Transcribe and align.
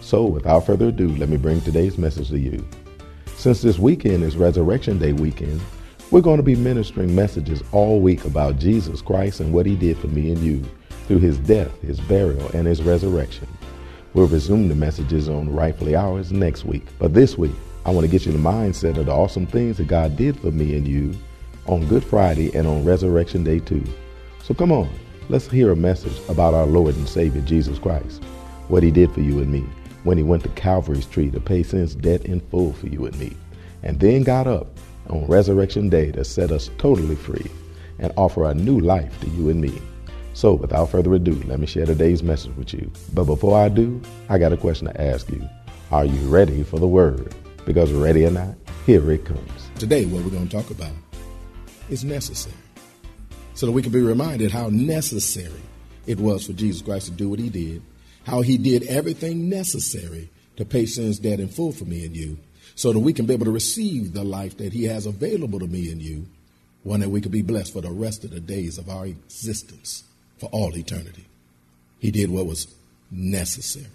So, 0.00 0.24
without 0.24 0.66
further 0.66 0.88
ado, 0.88 1.08
let 1.16 1.28
me 1.28 1.36
bring 1.36 1.60
today's 1.60 1.98
message 1.98 2.28
to 2.30 2.38
you. 2.38 2.64
Since 3.36 3.62
this 3.62 3.78
weekend 3.78 4.22
is 4.22 4.36
Resurrection 4.36 4.98
Day 4.98 5.12
weekend, 5.12 5.60
we're 6.10 6.20
going 6.20 6.36
to 6.36 6.42
be 6.42 6.54
ministering 6.54 7.14
messages 7.14 7.62
all 7.72 8.00
week 8.00 8.24
about 8.24 8.58
Jesus 8.58 9.02
Christ 9.02 9.40
and 9.40 9.52
what 9.52 9.66
he 9.66 9.74
did 9.74 9.98
for 9.98 10.06
me 10.06 10.30
and 10.30 10.38
you 10.38 10.64
through 11.06 11.18
his 11.18 11.38
death, 11.38 11.70
his 11.82 12.00
burial, 12.00 12.48
and 12.54 12.66
his 12.66 12.82
resurrection. 12.82 13.48
We'll 14.14 14.28
resume 14.28 14.68
the 14.68 14.74
messages 14.74 15.28
on 15.28 15.52
Rightfully 15.52 15.96
Ours 15.96 16.32
next 16.32 16.64
week. 16.64 16.86
But 16.98 17.12
this 17.12 17.36
week, 17.36 17.54
I 17.84 17.90
want 17.90 18.04
to 18.06 18.10
get 18.10 18.24
you 18.24 18.32
in 18.32 18.42
the 18.42 18.48
mindset 18.48 18.96
of 18.96 19.06
the 19.06 19.12
awesome 19.12 19.46
things 19.46 19.76
that 19.78 19.88
God 19.88 20.16
did 20.16 20.38
for 20.38 20.50
me 20.50 20.76
and 20.76 20.86
you 20.86 21.14
on 21.66 21.86
Good 21.88 22.04
Friday 22.04 22.54
and 22.54 22.66
on 22.66 22.84
Resurrection 22.84 23.44
Day 23.44 23.58
too. 23.58 23.84
So 24.44 24.54
come 24.54 24.72
on, 24.72 24.88
let's 25.28 25.48
hear 25.48 25.72
a 25.72 25.76
message 25.76 26.18
about 26.28 26.54
our 26.54 26.66
Lord 26.66 26.94
and 26.94 27.08
Savior 27.08 27.42
Jesus 27.42 27.78
Christ, 27.78 28.22
what 28.68 28.82
he 28.82 28.90
did 28.90 29.12
for 29.12 29.20
you 29.20 29.40
and 29.40 29.50
me 29.50 29.64
when 30.06 30.16
he 30.16 30.22
went 30.22 30.44
to 30.44 30.48
Calvary's 30.50 31.04
tree 31.04 31.30
to 31.32 31.40
pay 31.40 31.64
sin's 31.64 31.96
debt 31.96 32.24
in 32.24 32.38
full 32.38 32.72
for 32.74 32.86
you 32.86 33.06
and 33.06 33.18
me, 33.18 33.36
and 33.82 33.98
then 33.98 34.22
got 34.22 34.46
up 34.46 34.68
on 35.10 35.26
Resurrection 35.26 35.88
Day 35.88 36.12
to 36.12 36.24
set 36.24 36.52
us 36.52 36.70
totally 36.78 37.16
free 37.16 37.50
and 37.98 38.12
offer 38.16 38.44
a 38.44 38.54
new 38.54 38.78
life 38.78 39.20
to 39.20 39.28
you 39.30 39.50
and 39.50 39.60
me. 39.60 39.82
So, 40.32 40.54
without 40.54 40.90
further 40.90 41.12
ado, 41.14 41.32
let 41.46 41.58
me 41.58 41.66
share 41.66 41.86
today's 41.86 42.22
message 42.22 42.54
with 42.56 42.72
you. 42.72 42.90
But 43.14 43.24
before 43.24 43.58
I 43.58 43.68
do, 43.68 44.00
I 44.28 44.38
got 44.38 44.52
a 44.52 44.56
question 44.56 44.86
to 44.86 45.00
ask 45.00 45.28
you. 45.28 45.42
Are 45.90 46.04
you 46.04 46.28
ready 46.28 46.62
for 46.62 46.78
the 46.78 46.86
word? 46.86 47.34
Because 47.64 47.90
ready 47.92 48.24
or 48.26 48.30
not, 48.30 48.54
here 48.84 49.10
it 49.10 49.24
comes. 49.24 49.70
Today, 49.76 50.04
what 50.04 50.22
we're 50.22 50.30
going 50.30 50.46
to 50.46 50.56
talk 50.56 50.70
about 50.70 50.92
is 51.88 52.04
necessary. 52.04 52.54
So 53.54 53.66
that 53.66 53.72
we 53.72 53.82
can 53.82 53.92
be 53.92 54.02
reminded 54.02 54.52
how 54.52 54.68
necessary 54.68 55.62
it 56.06 56.20
was 56.20 56.46
for 56.46 56.52
Jesus 56.52 56.82
Christ 56.82 57.06
to 57.06 57.12
do 57.12 57.28
what 57.28 57.40
he 57.40 57.48
did 57.48 57.82
how 58.26 58.42
he 58.42 58.58
did 58.58 58.82
everything 58.88 59.48
necessary 59.48 60.28
to 60.56 60.64
pay 60.64 60.84
sin's 60.84 61.20
debt 61.20 61.38
in 61.38 61.48
full 61.48 61.70
for 61.70 61.84
me 61.84 62.04
and 62.04 62.16
you, 62.16 62.36
so 62.74 62.92
that 62.92 62.98
we 62.98 63.12
can 63.12 63.24
be 63.24 63.32
able 63.32 63.44
to 63.44 63.52
receive 63.52 64.12
the 64.12 64.24
life 64.24 64.56
that 64.58 64.72
he 64.72 64.84
has 64.84 65.06
available 65.06 65.60
to 65.60 65.66
me 65.68 65.92
and 65.92 66.02
you, 66.02 66.26
one 66.82 67.00
that 67.00 67.08
we 67.08 67.20
could 67.20 67.30
be 67.30 67.42
blessed 67.42 67.72
for 67.72 67.80
the 67.80 67.90
rest 67.90 68.24
of 68.24 68.30
the 68.30 68.40
days 68.40 68.78
of 68.78 68.90
our 68.90 69.06
existence, 69.06 70.02
for 70.38 70.50
all 70.52 70.76
eternity. 70.76 71.24
He 72.00 72.10
did 72.10 72.28
what 72.28 72.46
was 72.46 72.66
necessary. 73.12 73.86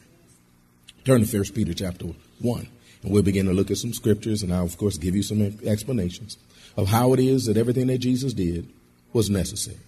Turn 1.04 1.26
to 1.26 1.38
1 1.38 1.46
Peter 1.54 1.74
chapter 1.74 2.06
1, 2.40 2.68
and 3.04 3.12
we'll 3.12 3.24
begin 3.24 3.48
to 3.48 3.54
look 3.54 3.70
at 3.70 3.78
some 3.78 3.94
scriptures, 3.94 4.44
and 4.44 4.54
I'll, 4.54 4.64
of 4.64 4.78
course, 4.78 4.98
give 4.98 5.14
you 5.14 5.24
some 5.24 5.42
explanations 5.66 6.38
of 6.78 6.88
how 6.88 7.14
it 7.14 7.20
is 7.20 7.48
that 7.48 7.58
everything 7.58 7.88
that 7.88 7.98
Jesus 7.98 8.32
did 8.32 8.70
was 9.12 9.30
necessary. 9.30 9.80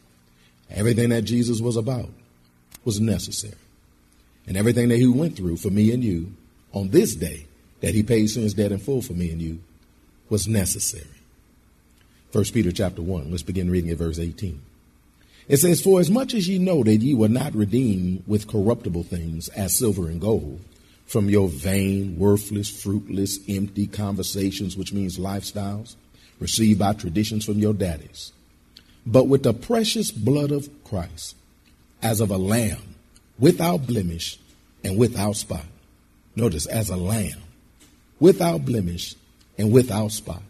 Everything 0.70 1.10
that 1.10 1.22
Jesus 1.22 1.62
was 1.62 1.78
about 1.78 2.10
was 2.84 3.00
necessary 3.00 3.56
and 4.48 4.58
everything 4.58 4.90
that 4.90 4.98
he 4.98 5.08
went 5.08 5.36
through 5.36 5.58
for 5.58 5.70
me 5.70 5.92
and 5.92 6.04
you 6.04 6.34
on 6.74 6.90
this 6.90 7.16
day 7.16 7.46
that 7.82 7.94
he 7.94 8.04
paid 8.04 8.28
sin's 8.28 8.54
debt 8.54 8.72
in 8.72 8.80
full 8.80 9.02
for 9.02 9.14
me 9.14 9.32
and 9.32 9.42
you 9.42 9.60
was 10.30 10.48
necessary. 10.48 11.06
First 12.32 12.54
Peter 12.54 12.72
chapter 12.72 13.02
1, 13.02 13.30
let's 13.30 13.44
begin 13.44 13.70
reading 13.70 13.92
at 13.92 13.98
verse 13.98 14.18
18. 14.18 14.60
It 15.48 15.58
says, 15.58 15.82
For 15.82 16.00
as 16.00 16.10
much 16.10 16.34
as 16.34 16.48
ye 16.48 16.58
know 16.58 16.84
that 16.84 16.98
ye 16.98 17.14
were 17.14 17.30
not 17.30 17.54
redeemed 17.54 18.24
with 18.26 18.48
corruptible 18.48 19.04
things 19.04 19.50
as 19.50 19.78
silver 19.78 20.08
and 20.08 20.20
gold, 20.20 20.62
from 21.06 21.30
your 21.30 21.50
vain, 21.50 22.18
worthless, 22.18 22.70
fruitless, 22.70 23.40
empty 23.48 23.86
conversations, 23.86 24.78
which 24.78 24.94
means 24.94 25.20
lifestyles, 25.20 25.96
received 26.40 26.80
by 26.80 26.94
traditions 26.94 27.46
from 27.46 27.60
your 27.60 27.74
daddies, 27.74 28.32
but 29.06 29.28
with 29.28 29.44
the 29.44 29.54
precious 29.54 30.12
blood 30.12 30.52
of 30.52 30.70
Christ, 30.84 31.36
as 32.02 32.20
of 32.20 32.32
a 32.32 32.38
lamb 32.38 32.93
without 33.44 33.86
blemish 33.86 34.40
and 34.86 34.98
without 34.98 35.36
spot. 35.36 35.66
Notice, 36.34 36.66
as 36.66 36.90
a 36.90 36.96
lamb, 36.96 37.42
without 38.18 38.64
blemish 38.64 39.16
and 39.58 39.70
without 39.70 40.14
spot, 40.14 40.42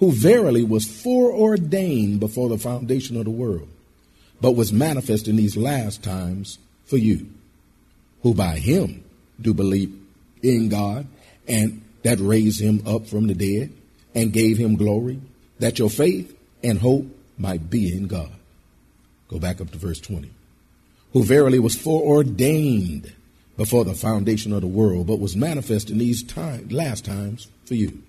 who 0.00 0.12
verily 0.12 0.62
was 0.62 0.84
foreordained 0.84 2.20
before 2.20 2.50
the 2.50 2.58
foundation 2.58 3.16
of 3.16 3.24
the 3.24 3.30
world, 3.30 3.68
but 4.38 4.52
was 4.52 4.70
manifest 4.70 5.28
in 5.28 5.36
these 5.36 5.56
last 5.56 6.02
times 6.02 6.58
for 6.84 6.98
you, 6.98 7.26
who 8.22 8.34
by 8.34 8.58
him 8.58 9.02
do 9.40 9.54
believe 9.54 9.90
in 10.42 10.68
God 10.68 11.06
and 11.48 11.80
that 12.02 12.20
raised 12.20 12.60
him 12.60 12.82
up 12.86 13.06
from 13.06 13.28
the 13.28 13.34
dead 13.34 13.72
and 14.14 14.30
gave 14.30 14.58
him 14.58 14.76
glory, 14.76 15.22
that 15.58 15.78
your 15.78 15.88
faith 15.88 16.36
and 16.62 16.78
hope 16.78 17.06
might 17.38 17.70
be 17.70 17.90
in 17.90 18.08
God. 18.08 18.32
Go 19.28 19.38
back 19.38 19.62
up 19.62 19.70
to 19.70 19.78
verse 19.78 20.00
20 20.00 20.30
who 21.12 21.24
verily 21.24 21.58
was 21.58 21.76
foreordained 21.76 23.12
before 23.56 23.84
the 23.84 23.94
foundation 23.94 24.52
of 24.52 24.60
the 24.60 24.66
world, 24.66 25.06
but 25.06 25.20
was 25.20 25.36
manifest 25.36 25.90
in 25.90 25.98
these 25.98 26.22
time, 26.22 26.68
last 26.68 27.04
times 27.04 27.48
for 27.64 27.74
you. 27.74 28.02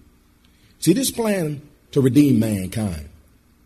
See, 0.80 0.94
this 0.94 1.12
plan 1.12 1.62
to 1.92 2.02
redeem 2.02 2.40
mankind 2.40 3.10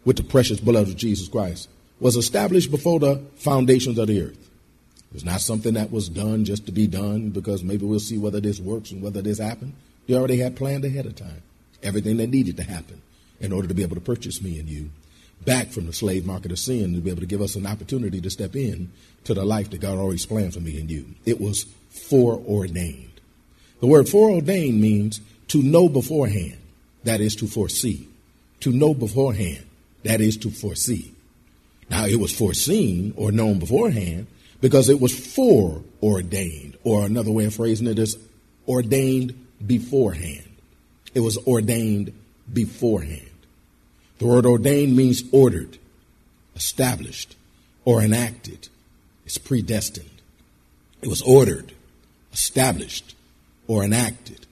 with 0.03 0.17
the 0.17 0.23
precious 0.23 0.59
blood 0.59 0.87
of 0.87 0.95
Jesus 0.95 1.27
Christ 1.27 1.69
was 1.99 2.15
established 2.15 2.71
before 2.71 2.99
the 2.99 3.21
foundations 3.35 3.97
of 3.97 4.07
the 4.07 4.21
earth. 4.21 4.49
It 5.11 5.13
was 5.13 5.25
not 5.25 5.41
something 5.41 5.75
that 5.75 5.91
was 5.91 6.09
done 6.09 6.43
just 6.43 6.65
to 6.65 6.71
be 6.71 6.87
done 6.87 7.29
because 7.29 7.63
maybe 7.63 7.85
we'll 7.85 7.99
see 7.99 8.17
whether 8.17 8.41
this 8.41 8.59
works 8.59 8.91
and 8.91 9.01
whether 9.01 9.21
this 9.21 9.39
happened. 9.39 9.73
He 10.07 10.15
already 10.15 10.37
had 10.37 10.55
planned 10.55 10.85
ahead 10.85 11.05
of 11.05 11.15
time 11.15 11.41
everything 11.83 12.17
that 12.17 12.27
needed 12.27 12.57
to 12.57 12.63
happen 12.63 13.01
in 13.39 13.51
order 13.53 13.67
to 13.67 13.73
be 13.73 13.83
able 13.83 13.95
to 13.95 14.01
purchase 14.01 14.41
me 14.41 14.59
and 14.59 14.67
you 14.67 14.89
back 15.43 15.67
from 15.69 15.85
the 15.85 15.93
slave 15.93 16.25
market 16.25 16.51
of 16.51 16.59
sin 16.59 16.93
to 16.93 17.01
be 17.01 17.09
able 17.09 17.21
to 17.21 17.27
give 17.27 17.41
us 17.41 17.55
an 17.55 17.67
opportunity 17.67 18.21
to 18.21 18.29
step 18.29 18.55
in 18.55 18.91
to 19.25 19.33
the 19.33 19.45
life 19.45 19.69
that 19.71 19.81
God 19.81 19.97
always 19.97 20.25
planned 20.25 20.53
for 20.53 20.59
me 20.59 20.79
and 20.79 20.89
you. 20.89 21.05
It 21.25 21.41
was 21.41 21.65
foreordained. 21.89 23.21
The 23.79 23.87
word 23.87 24.07
foreordained 24.07 24.79
means 24.79 25.21
to 25.49 25.61
know 25.61 25.89
beforehand, 25.89 26.57
that 27.03 27.21
is 27.21 27.35
to 27.37 27.47
foresee. 27.47 28.07
To 28.61 28.71
know 28.71 28.93
beforehand, 28.93 29.65
that 30.03 30.21
is 30.21 30.37
to 30.37 30.49
foresee. 30.49 31.13
Now, 31.89 32.05
it 32.05 32.19
was 32.19 32.35
foreseen 32.35 33.13
or 33.15 33.31
known 33.31 33.59
beforehand 33.59 34.27
because 34.61 34.89
it 34.89 34.99
was 34.99 35.13
foreordained, 35.35 36.77
or 36.83 37.05
another 37.05 37.31
way 37.31 37.45
of 37.45 37.53
phrasing 37.53 37.87
it 37.87 37.99
is 37.99 38.17
ordained 38.67 39.45
beforehand. 39.65 40.49
It 41.13 41.19
was 41.19 41.37
ordained 41.45 42.11
beforehand. 42.51 43.29
The 44.19 44.25
word 44.25 44.45
ordained 44.45 44.95
means 44.95 45.23
ordered, 45.31 45.77
established, 46.55 47.35
or 47.83 48.01
enacted. 48.01 48.69
It's 49.25 49.37
predestined. 49.37 50.09
It 51.01 51.09
was 51.09 51.21
ordered, 51.21 51.73
established, 52.31 53.15
or 53.67 53.83
enacted. 53.83 54.45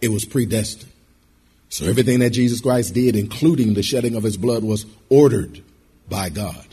It 0.00 0.08
was 0.08 0.24
predestined. 0.24 0.92
So 1.68 1.86
everything 1.86 2.20
that 2.20 2.30
Jesus 2.30 2.60
Christ 2.60 2.94
did, 2.94 3.16
including 3.16 3.74
the 3.74 3.82
shedding 3.82 4.14
of 4.14 4.22
his 4.22 4.36
blood, 4.36 4.64
was 4.64 4.86
ordered 5.08 5.62
by 6.08 6.28
God. 6.28 6.66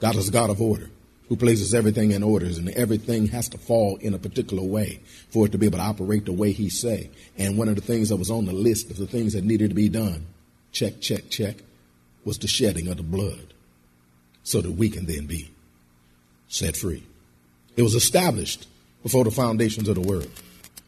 God 0.00 0.16
is 0.16 0.30
God 0.30 0.50
of 0.50 0.60
order 0.60 0.88
who 1.28 1.36
places 1.36 1.72
everything 1.72 2.10
in 2.10 2.22
orders 2.22 2.58
and 2.58 2.68
everything 2.70 3.28
has 3.28 3.48
to 3.50 3.58
fall 3.58 3.96
in 3.96 4.14
a 4.14 4.18
particular 4.18 4.62
way 4.62 5.00
for 5.30 5.46
it 5.46 5.52
to 5.52 5.58
be 5.58 5.66
able 5.66 5.78
to 5.78 5.84
operate 5.84 6.26
the 6.26 6.32
way 6.32 6.52
he 6.52 6.68
say. 6.68 7.08
And 7.38 7.56
one 7.56 7.68
of 7.68 7.76
the 7.76 7.80
things 7.80 8.10
that 8.10 8.16
was 8.16 8.30
on 8.30 8.44
the 8.44 8.52
list 8.52 8.90
of 8.90 8.96
the 8.96 9.06
things 9.06 9.32
that 9.32 9.44
needed 9.44 9.70
to 9.70 9.74
be 9.74 9.88
done 9.88 10.26
check, 10.72 11.00
check, 11.00 11.28
check, 11.30 11.56
was 12.24 12.38
the 12.38 12.48
shedding 12.48 12.88
of 12.88 12.96
the 12.96 13.02
blood 13.02 13.54
so 14.42 14.60
that 14.60 14.72
we 14.72 14.88
can 14.90 15.06
then 15.06 15.26
be 15.26 15.50
set 16.48 16.76
free. 16.76 17.02
It 17.76 17.82
was 17.82 17.94
established 17.94 18.66
before 19.02 19.24
the 19.24 19.30
foundations 19.30 19.88
of 19.88 19.94
the 19.94 20.00
world. 20.00 20.30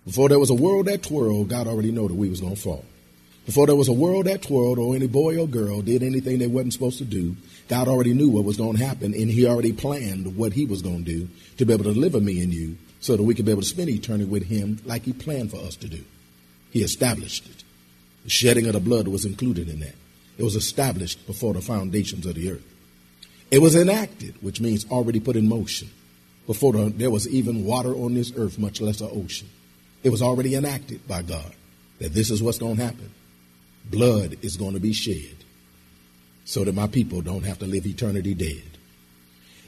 Before 0.05 0.29
there 0.29 0.39
was 0.39 0.51
a 0.51 0.55
world 0.55 0.87
that 0.87 1.03
twirled, 1.03 1.49
God 1.49 1.67
already 1.67 1.91
knew 1.91 2.09
that 2.09 2.15
we 2.15 2.29
was 2.29 2.41
going 2.41 2.57
to 2.57 2.61
fall. 2.61 2.85
Before 3.47 3.67
there 3.67 3.77
was 3.77 3.89
a 3.89 3.93
world 3.93 4.27
that 4.27 4.43
twirled 4.43 4.79
or 4.79 4.95
any 4.95 5.07
boy 5.07 5.39
or 5.39 5.47
girl 5.47 5.83
did 5.83 6.03
anything 6.03 6.39
they 6.39 6.47
wasn't 6.47 6.73
supposed 6.73 6.99
to 6.99 7.05
do, 7.05 7.37
God 7.69 7.89
already 7.89 8.15
knew 8.15 8.31
what 8.31 8.45
was 8.45 8.57
going 8.57 8.77
to 8.77 8.85
happen 8.85 9.15
and 9.15 9.31
he 9.31 9.47
already 9.47 9.73
planned 9.73 10.37
what 10.37 10.53
he 10.53 10.65
was 10.65 10.83
going 10.83 11.05
to 11.05 11.11
do 11.11 11.29
to 11.59 11.65
be 11.67 11.73
able 11.73 11.85
to 11.85 11.95
deliver 11.95 12.21
me 12.21 12.43
and 12.43 12.53
you 12.53 12.77
so 13.01 13.17
that 13.17 13.23
we 13.23 13.35
could 13.35 13.45
be 13.45 13.51
able 13.51 13.63
to 13.63 13.69
spend 13.69 13.91
eternity 13.91 14.25
with 14.25 14.45
him 14.45 14.81
like 14.85 15.03
he 15.03 15.13
planned 15.13 15.51
for 15.51 15.59
us 15.59 15.77
to 15.77 15.89
do. 15.89 16.03
He 16.71 16.83
established 16.83 17.47
it. 17.47 17.65
The 18.25 18.31
shedding 18.31 18.67
of 18.67 18.73
the 18.73 18.81
blood 18.81 19.07
was 19.09 19.25
included 19.25 19.69
in 19.69 19.81
that. 19.81 19.95
It 20.37 20.43
was 20.43 20.57
established 20.57 21.27
before 21.27 21.55
the 21.55 21.61
foundations 21.61 22.27
of 22.27 22.35
the 22.35 22.51
earth. 22.51 22.65
It 23.51 23.61
was 23.61 23.77
enacted, 23.77 24.35
which 24.43 24.61
means 24.61 24.87
already 24.91 25.21
put 25.21 25.37
in 25.37 25.49
motion, 25.49 25.91
before 26.47 26.73
the, 26.73 26.91
there 26.91 27.11
was 27.11 27.29
even 27.29 27.65
water 27.65 27.95
on 27.95 28.15
this 28.15 28.33
earth, 28.37 28.59
much 28.59 28.81
less 28.81 29.01
an 29.01 29.11
ocean. 29.13 29.49
It 30.03 30.11
was 30.11 30.23
already 30.23 30.55
enacted 30.55 31.07
by 31.07 31.23
God 31.23 31.55
that 31.99 32.13
this 32.13 32.31
is 32.31 32.43
what's 32.43 32.59
going 32.59 32.77
to 32.77 32.85
happen. 32.85 33.11
Blood 33.91 34.37
is 34.43 34.57
going 34.57 34.75
to 34.75 34.81
be 34.81 34.93
shed 34.93 35.37
so 36.45 36.65
that 36.65 36.75
my 36.75 36.87
people 36.87 37.23
don't 37.23 37.45
have 37.45 37.59
to 37.61 37.67
live 37.67 37.87
eternity 37.87 38.35
dead. 38.35 38.79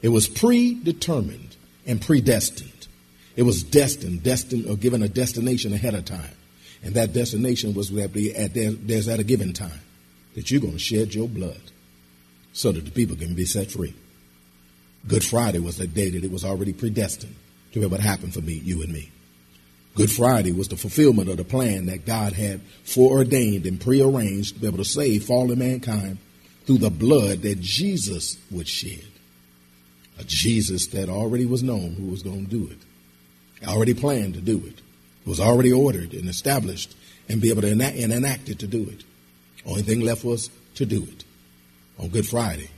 It 0.02 0.08
was 0.08 0.28
predetermined 0.28 1.56
and 1.86 2.00
predestined. 2.00 2.88
It 3.36 3.42
was 3.42 3.62
destined, 3.62 4.22
destined 4.22 4.66
or 4.68 4.76
given 4.76 5.02
a 5.02 5.08
destination 5.08 5.72
ahead 5.72 5.94
of 5.94 6.04
time. 6.04 6.34
And 6.86 6.94
that 6.94 7.12
destination 7.12 7.74
was 7.74 7.90
at, 7.98 8.12
the, 8.12 8.36
at 8.36 8.54
there, 8.54 8.70
there's 8.70 9.08
at 9.08 9.18
a 9.18 9.24
given 9.24 9.52
time 9.52 9.80
that 10.36 10.52
you're 10.52 10.60
going 10.60 10.74
to 10.74 10.78
shed 10.78 11.12
your 11.12 11.28
blood 11.28 11.60
so 12.52 12.70
that 12.70 12.84
the 12.84 12.92
people 12.92 13.16
can 13.16 13.34
be 13.34 13.44
set 13.44 13.72
free. 13.72 13.92
Good 15.08 15.24
Friday 15.24 15.58
was 15.58 15.78
the 15.78 15.88
day 15.88 16.10
that 16.10 16.22
it 16.22 16.30
was 16.30 16.44
already 16.44 16.72
predestined 16.72 17.34
to 17.72 17.80
be 17.80 17.84
able 17.84 17.96
to 17.96 18.02
happen 18.04 18.30
for 18.30 18.40
me, 18.40 18.52
you 18.52 18.82
and 18.82 18.92
me. 18.92 19.10
Good 19.96 20.12
Friday 20.12 20.52
was 20.52 20.68
the 20.68 20.76
fulfillment 20.76 21.28
of 21.28 21.38
the 21.38 21.44
plan 21.44 21.86
that 21.86 22.06
God 22.06 22.34
had 22.34 22.60
foreordained 22.84 23.66
and 23.66 23.80
prearranged 23.80 24.54
to 24.54 24.60
be 24.60 24.68
able 24.68 24.78
to 24.78 24.84
save 24.84 25.24
fallen 25.24 25.58
mankind 25.58 26.18
through 26.66 26.78
the 26.78 26.90
blood 26.90 27.42
that 27.42 27.60
Jesus 27.60 28.38
would 28.52 28.68
shed. 28.68 29.08
A 30.20 30.24
Jesus 30.24 30.86
that 30.88 31.08
already 31.08 31.46
was 31.46 31.64
known 31.64 31.94
who 31.94 32.06
was 32.06 32.22
going 32.22 32.46
to 32.46 32.50
do 32.50 32.70
it, 32.70 33.66
already 33.66 33.92
planned 33.92 34.34
to 34.34 34.40
do 34.40 34.62
it, 34.66 34.82
was 35.26 35.40
already 35.40 35.72
ordered 35.72 36.14
and 36.14 36.28
established 36.28 36.96
and 37.28 37.40
be 37.40 37.50
able 37.50 37.62
to 37.62 37.68
enact, 37.70 37.96
and 37.96 38.12
enacted 38.12 38.60
to 38.60 38.66
do 38.66 38.82
it. 38.88 39.02
Only 39.66 39.82
thing 39.82 40.00
left 40.00 40.24
was 40.24 40.48
to 40.76 40.86
do 40.86 41.02
it. 41.02 41.24
On 41.98 42.08
Good 42.08 42.26
Friday, 42.26 42.70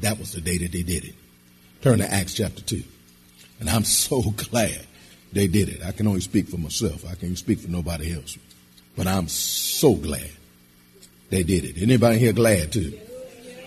that 0.00 0.18
was 0.18 0.32
the 0.32 0.40
day 0.40 0.58
that 0.58 0.72
they 0.72 0.82
did 0.82 1.04
it. 1.04 1.14
Turn 1.82 1.98
to 1.98 2.12
Acts 2.12 2.34
chapter 2.34 2.62
2. 2.62 2.82
And 3.60 3.70
I'm 3.70 3.84
so 3.84 4.22
glad 4.22 4.86
they 5.32 5.46
did 5.46 5.68
it. 5.68 5.84
I 5.84 5.92
can 5.92 6.06
only 6.06 6.20
speak 6.20 6.48
for 6.48 6.58
myself. 6.58 7.08
I 7.08 7.14
can't 7.14 7.38
speak 7.38 7.60
for 7.60 7.70
nobody 7.70 8.14
else. 8.14 8.36
But 8.96 9.06
I'm 9.06 9.28
so 9.28 9.94
glad 9.94 10.30
they 11.30 11.42
did 11.42 11.64
it. 11.64 11.80
Anybody 11.80 12.18
here 12.18 12.32
glad 12.32 12.72
too? 12.72 12.98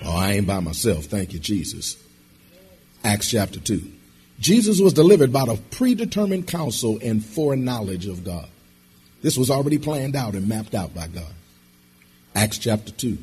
Oh, 0.04 0.16
I 0.16 0.34
ain't 0.34 0.46
by 0.46 0.60
myself. 0.60 1.06
Thank 1.06 1.34
you, 1.34 1.40
Jesus. 1.40 1.98
Acts 3.04 3.32
chapter 3.32 3.60
2. 3.60 3.95
Jesus 4.40 4.80
was 4.80 4.94
delivered 4.94 5.32
by 5.32 5.46
the 5.46 5.56
predetermined 5.72 6.48
counsel 6.48 7.00
and 7.02 7.24
foreknowledge 7.24 8.06
of 8.08 8.24
God. 8.24 8.48
This 9.22 9.38
was 9.38 9.50
already 9.50 9.78
planned 9.78 10.16
out 10.16 10.36
and 10.36 10.48
mapped 10.48 10.76
out 10.76 10.94
by 10.94 11.08
God. 11.08 11.34
Acts 12.36 12.58
chapter 12.58 12.92
2. 12.92 13.18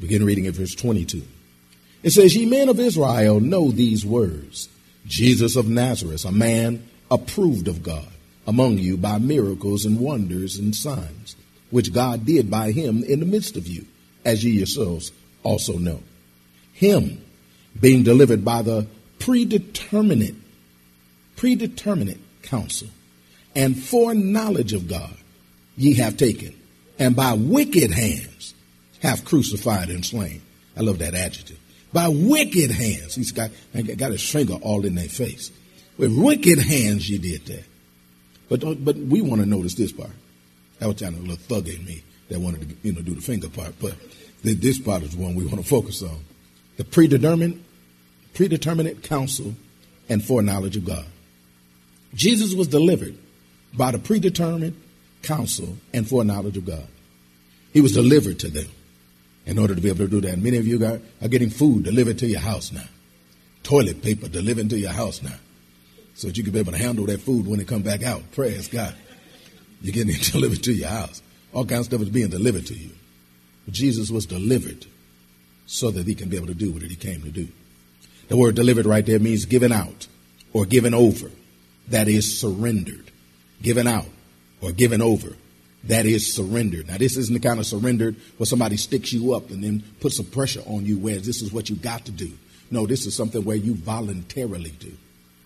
Begin 0.00 0.24
reading 0.24 0.46
at 0.46 0.54
verse 0.54 0.74
22. 0.74 1.22
It 2.02 2.10
says, 2.10 2.34
Ye 2.34 2.46
men 2.46 2.68
of 2.68 2.80
Israel 2.80 3.40
know 3.40 3.70
these 3.70 4.04
words. 4.04 4.68
Jesus 5.06 5.56
of 5.56 5.68
Nazareth, 5.68 6.24
a 6.24 6.32
man 6.32 6.88
approved 7.10 7.68
of 7.68 7.82
God 7.82 8.08
among 8.46 8.78
you 8.78 8.96
by 8.96 9.18
miracles 9.18 9.84
and 9.84 10.00
wonders 10.00 10.56
and 10.56 10.74
signs, 10.74 11.36
which 11.70 11.92
God 11.92 12.24
did 12.24 12.50
by 12.50 12.72
him 12.72 13.04
in 13.04 13.20
the 13.20 13.26
midst 13.26 13.56
of 13.56 13.66
you, 13.66 13.86
as 14.24 14.44
ye 14.44 14.52
yourselves 14.52 15.12
also 15.42 15.78
know. 15.78 16.00
Him 16.72 17.22
being 17.78 18.02
delivered 18.02 18.44
by 18.44 18.62
the 18.62 18.86
predeterminate, 19.20 20.34
predeterminate 21.36 22.18
counsel 22.42 22.88
and 23.54 23.80
foreknowledge 23.80 24.72
of 24.72 24.88
God 24.88 25.14
ye 25.76 25.94
have 25.94 26.16
taken, 26.16 26.54
and 26.98 27.14
by 27.14 27.34
wicked 27.34 27.92
hands 27.92 28.54
have 29.02 29.24
crucified 29.24 29.88
and 29.88 30.04
slain. 30.04 30.42
I 30.76 30.80
love 30.80 30.98
that 30.98 31.14
adjective. 31.14 31.58
By 31.92 32.08
wicked 32.08 32.70
hands. 32.70 33.14
He's 33.14 33.32
got, 33.32 33.50
got 33.96 34.12
his 34.12 34.28
finger 34.28 34.54
all 34.54 34.84
in 34.84 34.94
their 34.94 35.08
face. 35.08 35.50
With 35.98 36.16
wicked 36.16 36.58
hands 36.58 37.08
you 37.08 37.18
did 37.18 37.46
that. 37.46 37.64
But, 38.48 38.64
uh, 38.64 38.74
but 38.74 38.96
we 38.96 39.20
want 39.20 39.40
to 39.40 39.46
notice 39.46 39.74
this 39.74 39.92
part. 39.92 40.10
That 40.78 40.86
was 40.86 41.00
kind 41.00 41.14
of 41.14 41.20
a 41.20 41.22
little 41.22 41.36
thug 41.36 41.68
in 41.68 41.84
me 41.84 42.02
that 42.28 42.40
wanted 42.40 42.68
to 42.68 42.76
you 42.82 42.92
know 42.92 43.02
do 43.02 43.14
the 43.14 43.20
finger 43.20 43.48
part. 43.48 43.74
But 43.80 43.94
this 44.42 44.78
part 44.78 45.02
is 45.02 45.16
the 45.16 45.22
one 45.22 45.34
we 45.34 45.44
want 45.44 45.58
to 45.58 45.66
focus 45.66 46.02
on. 46.02 46.18
The 46.76 46.84
predetermined, 46.84 47.62
predeterminate 48.34 49.02
counsel 49.02 49.54
and 50.08 50.24
foreknowledge 50.24 50.76
of 50.76 50.84
God. 50.84 51.06
Jesus 52.14 52.54
was 52.54 52.68
delivered 52.68 53.16
by 53.72 53.92
the 53.92 53.98
predetermined 53.98 54.80
counsel 55.22 55.76
and 55.92 56.08
foreknowledge 56.08 56.56
of 56.56 56.66
God. 56.66 56.86
He 57.72 57.80
was 57.80 57.92
delivered 57.92 58.38
to 58.40 58.48
them 58.48 58.66
in 59.46 59.58
order 59.58 59.74
to 59.74 59.80
be 59.80 59.88
able 59.88 59.98
to 59.98 60.08
do 60.08 60.20
that. 60.22 60.38
Many 60.38 60.56
of 60.56 60.66
you 60.66 60.84
are, 60.84 61.00
are 61.22 61.28
getting 61.28 61.50
food 61.50 61.84
delivered 61.84 62.18
to 62.18 62.26
your 62.26 62.40
house 62.40 62.72
now, 62.72 62.86
toilet 63.62 64.02
paper 64.02 64.28
delivered 64.28 64.70
to 64.70 64.78
your 64.78 64.92
house 64.92 65.22
now 65.22 65.36
so 66.14 66.26
that 66.26 66.36
you 66.36 66.42
can 66.42 66.52
be 66.52 66.58
able 66.58 66.72
to 66.72 66.78
handle 66.78 67.06
that 67.06 67.20
food 67.20 67.46
when 67.46 67.60
it 67.60 67.68
come 67.68 67.82
back 67.82 68.02
out. 68.02 68.22
Praise 68.32 68.68
God. 68.68 68.94
You're 69.80 69.94
getting 69.94 70.14
it 70.14 70.22
delivered 70.32 70.62
to 70.64 70.72
your 70.72 70.88
house. 70.88 71.22
All 71.52 71.64
kinds 71.64 71.80
of 71.80 71.84
stuff 71.86 72.02
is 72.02 72.10
being 72.10 72.28
delivered 72.28 72.66
to 72.66 72.74
you. 72.74 72.90
But 73.64 73.74
Jesus 73.74 74.10
was 74.10 74.26
delivered 74.26 74.86
so 75.66 75.90
that 75.90 76.06
he 76.06 76.14
can 76.14 76.28
be 76.28 76.36
able 76.36 76.48
to 76.48 76.54
do 76.54 76.72
what 76.72 76.82
he 76.82 76.96
came 76.96 77.22
to 77.22 77.30
do. 77.30 77.48
The 78.30 78.36
word 78.36 78.54
delivered 78.54 78.86
right 78.86 79.04
there 79.04 79.18
means 79.18 79.44
given 79.44 79.72
out 79.72 80.06
or 80.52 80.64
given 80.64 80.94
over. 80.94 81.32
That 81.88 82.06
is 82.06 82.38
surrendered. 82.40 83.10
Given 83.60 83.88
out 83.88 84.06
or 84.60 84.70
given 84.70 85.02
over. 85.02 85.36
That 85.82 86.06
is 86.06 86.32
surrendered. 86.32 86.86
Now, 86.86 86.96
this 86.96 87.16
isn't 87.16 87.34
the 87.34 87.40
kind 87.40 87.58
of 87.58 87.66
surrendered 87.66 88.14
where 88.36 88.46
somebody 88.46 88.76
sticks 88.76 89.12
you 89.12 89.34
up 89.34 89.50
and 89.50 89.64
then 89.64 89.82
puts 89.98 90.16
some 90.16 90.26
pressure 90.26 90.62
on 90.66 90.86
you 90.86 90.96
where 90.96 91.18
this 91.18 91.42
is 91.42 91.52
what 91.52 91.68
you 91.68 91.74
got 91.74 92.04
to 92.04 92.12
do. 92.12 92.30
No, 92.70 92.86
this 92.86 93.04
is 93.04 93.16
something 93.16 93.42
where 93.42 93.56
you 93.56 93.74
voluntarily 93.74 94.70
do. 94.78 94.92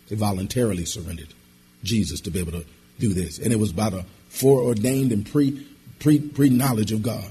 They 0.09 0.17
voluntarily 0.17 0.85
surrendered 0.85 1.33
Jesus 1.85 2.21
to 2.21 2.31
be 2.31 2.41
able 2.41 2.53
to 2.53 2.67
do 2.99 3.15
this. 3.15 3.39
And 3.39 3.51
it 3.51 3.59
was 3.59 3.73
by 3.73 3.89
the 3.89 4.05
foreordained 4.29 5.11
and 5.11 5.25
pre, 5.25 5.67
pre, 6.01 6.21
pre 6.21 6.51
knowledge 6.51 6.93
of 6.93 7.03
God. 7.03 7.31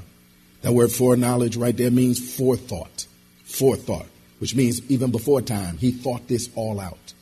That 0.64 0.74
word 0.74 0.92
foreknowledge 0.92 1.58
right 1.58 1.78
there 1.78 1.92
means 1.92 2.36
forethought. 2.36 3.06
Forethought, 3.44 4.08
which 4.44 4.56
means 4.56 4.82
even 4.92 5.10
before 5.10 5.42
time, 5.42 5.78
he 5.78 5.90
thought 5.90 6.28
this 6.28 6.50
all 6.56 6.78
out 6.78 7.14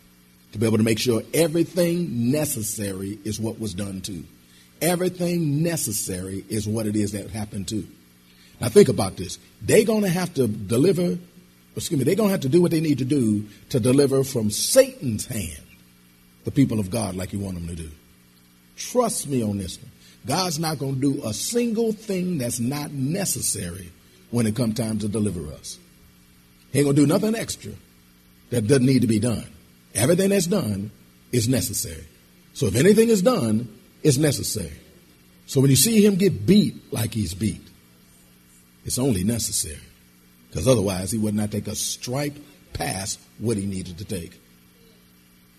to 0.53 0.57
be 0.57 0.65
able 0.65 0.79
to 0.79 0.83
make 0.83 0.97
sure 0.97 1.21
everything 1.35 2.31
necessary 2.31 3.19
is 3.23 3.39
what 3.39 3.59
was 3.59 3.75
done 3.75 4.01
to. 4.01 4.23
Everything 4.81 5.61
necessary 5.61 6.43
is 6.49 6.67
what 6.67 6.87
it 6.87 6.95
is 6.95 7.11
that 7.11 7.29
happened 7.29 7.67
to. 7.67 7.87
Now 8.59 8.69
think 8.69 8.89
about 8.89 9.17
this. 9.17 9.37
They're 9.61 9.85
going 9.85 10.01
to 10.01 10.09
have 10.09 10.33
to 10.33 10.47
deliver 10.47 11.19
excuse 11.75 11.99
me, 11.99 12.05
they're 12.05 12.15
going 12.15 12.29
to 12.29 12.33
have 12.33 12.41
to 12.41 12.49
do 12.49 12.59
what 12.59 12.71
they 12.71 12.81
need 12.81 12.97
to 12.97 13.05
do 13.05 13.47
to 13.69 13.79
deliver 13.79 14.23
from 14.23 14.49
Satan's 14.49 15.27
hand 15.27 15.61
the 16.43 16.49
people 16.49 16.79
of 16.79 16.89
God 16.89 17.15
like 17.15 17.33
you 17.33 17.39
want 17.39 17.53
them 17.53 17.67
to 17.67 17.75
do. 17.75 17.91
Trust 18.77 19.27
me 19.27 19.43
on 19.43 19.59
this 19.59 19.77
one. 19.77 19.91
God's 20.25 20.57
not 20.57 20.79
going 20.79 20.95
to 20.95 21.01
do 21.01 21.23
a 21.23 21.35
single 21.35 21.91
thing 21.91 22.39
that's 22.39 22.59
not 22.59 22.89
necessary 22.89 23.91
when 24.31 24.47
it 24.47 24.55
comes 24.55 24.73
time 24.73 24.97
to 24.97 25.07
deliver 25.07 25.45
us. 25.53 25.77
He 26.71 26.79
ain't 26.79 26.85
going 26.85 26.95
to 26.95 27.01
do 27.01 27.07
nothing 27.07 27.35
extra 27.35 27.73
that 28.49 28.67
doesn't 28.67 28.85
need 28.85 29.01
to 29.01 29.07
be 29.07 29.19
done. 29.19 29.45
Everything 29.93 30.29
that's 30.29 30.47
done 30.47 30.91
is 31.31 31.47
necessary. 31.47 32.05
So 32.53 32.67
if 32.67 32.75
anything 32.75 33.09
is 33.09 33.21
done, 33.21 33.67
it's 34.03 34.17
necessary. 34.17 34.73
So 35.45 35.61
when 35.61 35.69
you 35.69 35.75
see 35.75 36.05
him 36.05 36.15
get 36.15 36.45
beat 36.45 36.93
like 36.93 37.13
he's 37.13 37.33
beat, 37.33 37.61
it's 38.85 38.99
only 38.99 39.23
necessary. 39.23 39.79
Because 40.49 40.67
otherwise, 40.67 41.11
he 41.11 41.17
would 41.17 41.35
not 41.35 41.51
take 41.51 41.67
a 41.67 41.75
stripe 41.75 42.37
past 42.73 43.19
what 43.37 43.57
he 43.57 43.65
needed 43.65 43.97
to 43.99 44.05
take. 44.05 44.39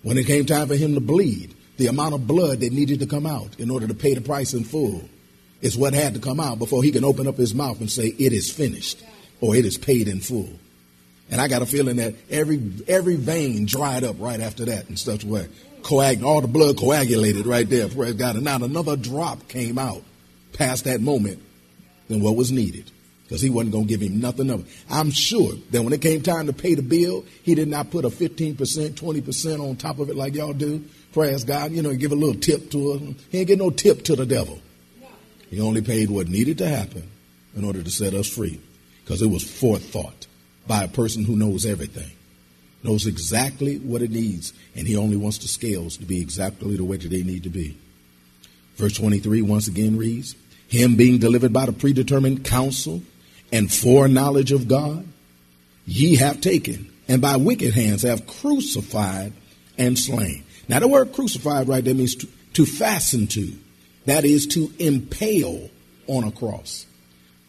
When 0.02 0.18
it 0.18 0.26
came 0.26 0.44
time 0.44 0.68
for 0.68 0.76
him 0.76 0.94
to 0.94 1.00
bleed, 1.00 1.54
the 1.76 1.86
amount 1.86 2.14
of 2.14 2.26
blood 2.26 2.60
that 2.60 2.72
needed 2.72 3.00
to 3.00 3.06
come 3.06 3.26
out 3.26 3.58
in 3.58 3.70
order 3.70 3.86
to 3.86 3.94
pay 3.94 4.14
the 4.14 4.20
price 4.20 4.52
in 4.52 4.64
full 4.64 5.08
is 5.60 5.78
what 5.78 5.94
had 5.94 6.14
to 6.14 6.20
come 6.20 6.40
out 6.40 6.58
before 6.58 6.82
he 6.82 6.90
can 6.90 7.04
open 7.04 7.26
up 7.26 7.36
his 7.36 7.54
mouth 7.54 7.80
and 7.80 7.90
say, 7.90 8.08
It 8.18 8.32
is 8.32 8.50
finished, 8.50 9.02
or 9.40 9.54
it 9.56 9.64
is 9.64 9.78
paid 9.78 10.08
in 10.08 10.20
full. 10.20 10.58
And 11.30 11.40
I 11.40 11.48
got 11.48 11.62
a 11.62 11.66
feeling 11.66 11.96
that 11.96 12.14
every 12.30 12.60
every 12.88 13.16
vein 13.16 13.64
dried 13.64 14.04
up 14.04 14.16
right 14.18 14.40
after 14.40 14.64
that 14.66 14.88
in 14.90 14.96
such 14.96 15.24
a 15.24 15.26
way. 15.26 15.48
Coag- 15.82 16.22
all 16.22 16.40
the 16.40 16.48
blood 16.48 16.76
coagulated 16.76 17.46
right 17.46 17.68
there, 17.68 17.88
praise 17.88 18.14
God. 18.14 18.36
And 18.36 18.44
not 18.44 18.62
another 18.62 18.96
drop 18.96 19.48
came 19.48 19.78
out 19.78 20.02
past 20.52 20.84
that 20.84 21.00
moment 21.00 21.40
than 22.08 22.22
what 22.22 22.36
was 22.36 22.52
needed. 22.52 22.90
because 23.24 23.40
he 23.40 23.48
wasn't 23.48 23.72
going 23.72 23.86
to 23.86 23.88
give 23.88 24.02
him 24.02 24.20
nothing 24.20 24.50
of 24.50 24.60
it. 24.60 24.66
I'm 24.90 25.10
sure 25.10 25.54
that 25.70 25.82
when 25.82 25.94
it 25.94 26.02
came 26.02 26.20
time 26.20 26.46
to 26.48 26.52
pay 26.52 26.74
the 26.74 26.82
bill, 26.82 27.24
he 27.42 27.54
did 27.54 27.66
not 27.66 27.90
put 27.90 28.04
a 28.04 28.10
15%, 28.10 28.56
20% 28.56 29.60
on 29.60 29.76
top 29.76 29.98
of 30.00 30.10
it 30.10 30.16
like 30.16 30.34
y'all 30.34 30.52
do. 30.52 30.84
Praise 31.14 31.42
God. 31.42 31.72
You 31.72 31.80
know, 31.80 31.94
give 31.94 32.12
a 32.12 32.14
little 32.14 32.38
tip 32.38 32.70
to 32.72 32.92
it. 32.92 33.16
He 33.30 33.38
ain't 33.38 33.48
get 33.48 33.58
no 33.58 33.70
tip 33.70 34.04
to 34.04 34.16
the 34.16 34.26
devil. 34.26 34.60
He 35.48 35.60
only 35.62 35.80
paid 35.80 36.10
what 36.10 36.28
needed 36.28 36.58
to 36.58 36.68
happen 36.68 37.10
in 37.56 37.64
order 37.64 37.82
to 37.82 37.90
set 37.90 38.12
us 38.12 38.28
free 38.28 38.60
because 39.02 39.22
it 39.22 39.28
was 39.28 39.42
forethought 39.42 40.26
by 40.66 40.84
a 40.84 40.88
person 40.88 41.24
who 41.24 41.36
knows 41.36 41.66
everything, 41.66 42.10
knows 42.82 43.06
exactly 43.06 43.78
what 43.78 44.02
it 44.02 44.10
needs, 44.10 44.52
and 44.74 44.86
he 44.86 44.96
only 44.96 45.16
wants 45.16 45.38
the 45.38 45.48
scales 45.48 45.96
to 45.98 46.04
be 46.04 46.20
exactly 46.20 46.76
the 46.76 46.84
way 46.84 46.96
that 46.96 47.08
they 47.08 47.22
need 47.22 47.42
to 47.44 47.50
be. 47.50 47.76
Verse 48.76 48.94
23 48.94 49.42
once 49.42 49.68
again 49.68 49.96
reads, 49.96 50.34
Him 50.68 50.96
being 50.96 51.18
delivered 51.18 51.52
by 51.52 51.66
the 51.66 51.72
predetermined 51.72 52.44
counsel 52.44 53.02
and 53.52 53.72
foreknowledge 53.72 54.52
of 54.52 54.68
God, 54.68 55.06
ye 55.86 56.16
have 56.16 56.40
taken, 56.40 56.90
and 57.08 57.20
by 57.20 57.36
wicked 57.36 57.74
hands 57.74 58.02
have 58.02 58.26
crucified 58.26 59.32
and 59.76 59.98
slain. 59.98 60.44
Now, 60.68 60.78
the 60.78 60.88
word 60.88 61.12
crucified 61.12 61.68
right 61.68 61.84
there 61.84 61.94
means 61.94 62.14
to, 62.16 62.28
to 62.54 62.66
fasten 62.66 63.26
to, 63.28 63.52
that 64.06 64.24
is, 64.24 64.46
to 64.48 64.72
impale 64.78 65.68
on 66.06 66.24
a 66.24 66.30
cross. 66.30 66.86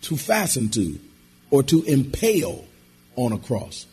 To 0.04 0.18
fasten 0.18 0.70
to, 0.70 1.00
or 1.50 1.64
to 1.64 1.84
impale 1.84 2.66
on 3.16 3.32
a 3.32 3.38
cross. 3.38 3.86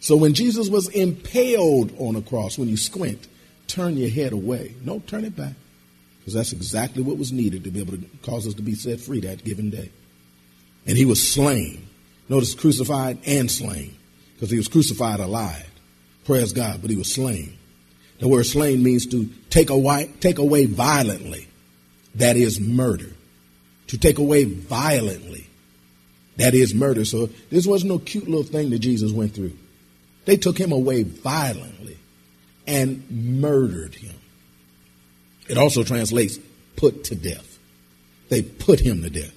So 0.00 0.16
when 0.16 0.34
Jesus 0.34 0.68
was 0.68 0.88
impaled 0.88 1.92
on 1.98 2.16
a 2.16 2.22
cross, 2.22 2.58
when 2.58 2.68
you 2.68 2.76
squint, 2.76 3.28
turn 3.66 3.96
your 3.96 4.10
head 4.10 4.32
away. 4.32 4.74
No, 4.82 5.00
turn 5.00 5.24
it 5.24 5.36
back. 5.36 5.54
Because 6.18 6.34
that's 6.34 6.52
exactly 6.52 7.02
what 7.02 7.18
was 7.18 7.32
needed 7.32 7.64
to 7.64 7.70
be 7.70 7.80
able 7.80 7.96
to 7.96 8.04
cause 8.22 8.46
us 8.46 8.54
to 8.54 8.62
be 8.62 8.74
set 8.74 9.00
free 9.00 9.20
that 9.20 9.44
given 9.44 9.70
day 9.70 9.90
and 10.86 10.96
he 10.96 11.04
was 11.04 11.26
slain. 11.26 11.86
Notice 12.28 12.54
crucified 12.54 13.18
and 13.26 13.50
slain 13.50 13.96
because 14.34 14.50
he 14.50 14.56
was 14.56 14.68
crucified 14.68 15.20
alive. 15.20 15.68
Praise 16.24 16.52
God, 16.52 16.80
but 16.80 16.90
he 16.90 16.96
was 16.96 17.12
slain. 17.12 17.56
The 18.18 18.28
word 18.28 18.44
slain 18.44 18.82
means 18.82 19.06
to 19.06 19.28
take 19.48 19.70
away, 19.70 20.10
take 20.20 20.38
away 20.38 20.66
violently. 20.66 21.48
That 22.16 22.36
is 22.36 22.60
murder. 22.60 23.10
To 23.88 23.98
take 23.98 24.18
away 24.18 24.44
violently. 24.44 25.48
That 26.40 26.54
is 26.54 26.74
murder. 26.74 27.04
So 27.04 27.28
this 27.50 27.66
wasn't 27.66 27.92
no 27.92 27.98
cute 27.98 28.26
little 28.26 28.42
thing 28.42 28.70
that 28.70 28.78
Jesus 28.78 29.12
went 29.12 29.34
through. 29.34 29.52
They 30.24 30.38
took 30.38 30.56
him 30.56 30.72
away 30.72 31.02
violently 31.02 31.98
and 32.66 33.04
murdered 33.10 33.94
him. 33.94 34.14
It 35.48 35.58
also 35.58 35.82
translates 35.82 36.38
put 36.76 37.04
to 37.04 37.14
death. 37.14 37.58
They 38.30 38.40
put 38.40 38.80
him 38.80 39.02
to 39.02 39.10
death. 39.10 39.34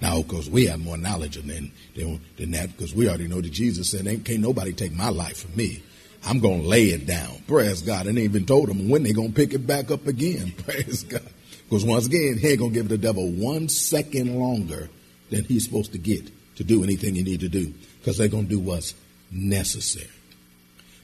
Now, 0.00 0.18
of 0.18 0.28
course, 0.28 0.48
we 0.48 0.66
have 0.66 0.78
more 0.78 0.96
knowledge 0.96 1.34
than, 1.34 1.72
than, 1.96 2.20
than 2.36 2.52
that 2.52 2.76
because 2.76 2.94
we 2.94 3.08
already 3.08 3.26
know 3.26 3.40
that 3.40 3.52
Jesus 3.52 3.90
said, 3.90 4.06
Ain't, 4.06 4.24
can't 4.24 4.40
nobody 4.40 4.72
take 4.72 4.92
my 4.92 5.08
life 5.08 5.38
from 5.38 5.56
me. 5.56 5.82
I'm 6.24 6.38
going 6.38 6.62
to 6.62 6.68
lay 6.68 6.84
it 6.86 7.06
down. 7.06 7.42
Praise 7.48 7.82
God. 7.82 8.06
And 8.06 8.16
they 8.16 8.22
even 8.22 8.46
told 8.46 8.68
them 8.68 8.88
when 8.88 9.02
they're 9.02 9.14
going 9.14 9.32
to 9.32 9.34
pick 9.34 9.52
it 9.52 9.66
back 9.66 9.90
up 9.90 10.06
again. 10.06 10.52
Praise 10.64 11.02
God. 11.02 11.26
Because 11.64 11.84
once 11.84 12.06
again, 12.06 12.38
he 12.38 12.48
ain't 12.48 12.58
going 12.60 12.72
to 12.72 12.78
give 12.78 12.88
the 12.88 12.98
devil 12.98 13.28
one 13.30 13.68
second 13.68 14.38
longer 14.38 14.90
than 15.30 15.44
he's 15.44 15.64
supposed 15.64 15.92
to 15.92 15.98
get 15.98 16.30
to 16.56 16.64
do 16.64 16.84
anything 16.84 17.14
he 17.14 17.22
need 17.22 17.40
to 17.40 17.48
do 17.48 17.72
because 17.98 18.18
they're 18.18 18.28
going 18.28 18.44
to 18.44 18.50
do 18.50 18.60
what's 18.60 18.94
necessary. 19.30 20.10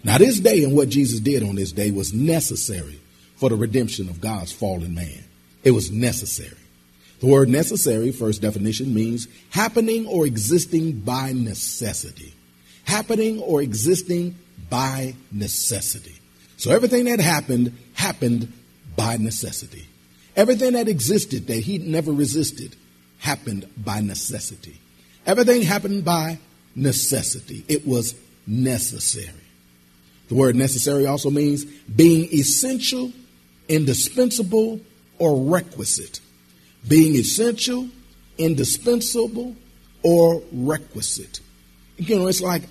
Now, 0.04 0.18
this 0.18 0.38
day 0.38 0.62
and 0.62 0.76
what 0.76 0.88
Jesus 0.88 1.20
did 1.20 1.42
on 1.42 1.56
this 1.56 1.72
day 1.72 1.90
was 1.90 2.12
necessary 2.12 3.00
for 3.36 3.48
the 3.48 3.56
redemption 3.56 4.08
of 4.08 4.20
God's 4.20 4.52
fallen 4.52 4.94
man. 4.94 5.24
It 5.64 5.72
was 5.72 5.90
necessary. 5.90 6.56
The 7.20 7.26
word 7.26 7.48
necessary, 7.48 8.12
first 8.12 8.42
definition, 8.42 8.92
means 8.92 9.26
happening 9.50 10.06
or 10.06 10.26
existing 10.26 11.00
by 11.00 11.32
necessity. 11.32 12.34
Happening 12.84 13.40
or 13.40 13.62
existing 13.62 14.36
by 14.68 15.14
necessity. 15.32 16.14
So 16.56 16.70
everything 16.70 17.06
that 17.06 17.20
happened, 17.20 17.76
happened 17.94 18.52
by 18.96 19.16
necessity. 19.16 19.86
Everything 20.36 20.74
that 20.74 20.88
existed 20.88 21.46
that 21.46 21.60
he 21.60 21.78
never 21.78 22.12
resisted 22.12 22.76
happened 23.18 23.66
by 23.76 24.00
necessity. 24.00 24.80
Everything 25.26 25.62
happened 25.62 26.04
by 26.04 26.38
necessity. 26.74 27.64
It 27.68 27.86
was 27.86 28.14
necessary. 28.46 29.32
The 30.28 30.34
word 30.34 30.56
necessary 30.56 31.06
also 31.06 31.30
means 31.30 31.64
being 31.64 32.28
essential, 32.32 33.12
indispensable, 33.68 34.80
or 35.18 35.40
requisite 35.40 36.20
being 36.88 37.16
essential, 37.16 37.88
indispensable, 38.38 39.56
or 40.02 40.42
requisite. 40.52 41.40
You 41.96 42.18
know, 42.18 42.26
it's 42.26 42.40
like 42.40 42.62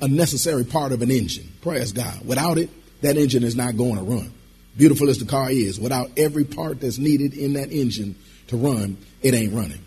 a 0.00 0.08
necessary 0.08 0.64
part 0.64 0.92
of 0.92 1.02
an 1.02 1.10
engine. 1.10 1.48
Praise 1.60 1.92
God. 1.92 2.26
Without 2.26 2.58
it, 2.58 2.70
that 3.02 3.16
engine 3.16 3.44
is 3.44 3.56
not 3.56 3.76
going 3.76 3.96
to 3.96 4.02
run. 4.02 4.32
Beautiful 4.76 5.08
as 5.08 5.18
the 5.18 5.24
car 5.24 5.50
is, 5.50 5.78
without 5.78 6.10
every 6.16 6.44
part 6.44 6.80
that's 6.80 6.98
needed 6.98 7.34
in 7.34 7.54
that 7.54 7.70
engine 7.70 8.14
to 8.48 8.56
run, 8.56 8.96
it 9.22 9.34
ain't 9.34 9.52
running. 9.52 9.84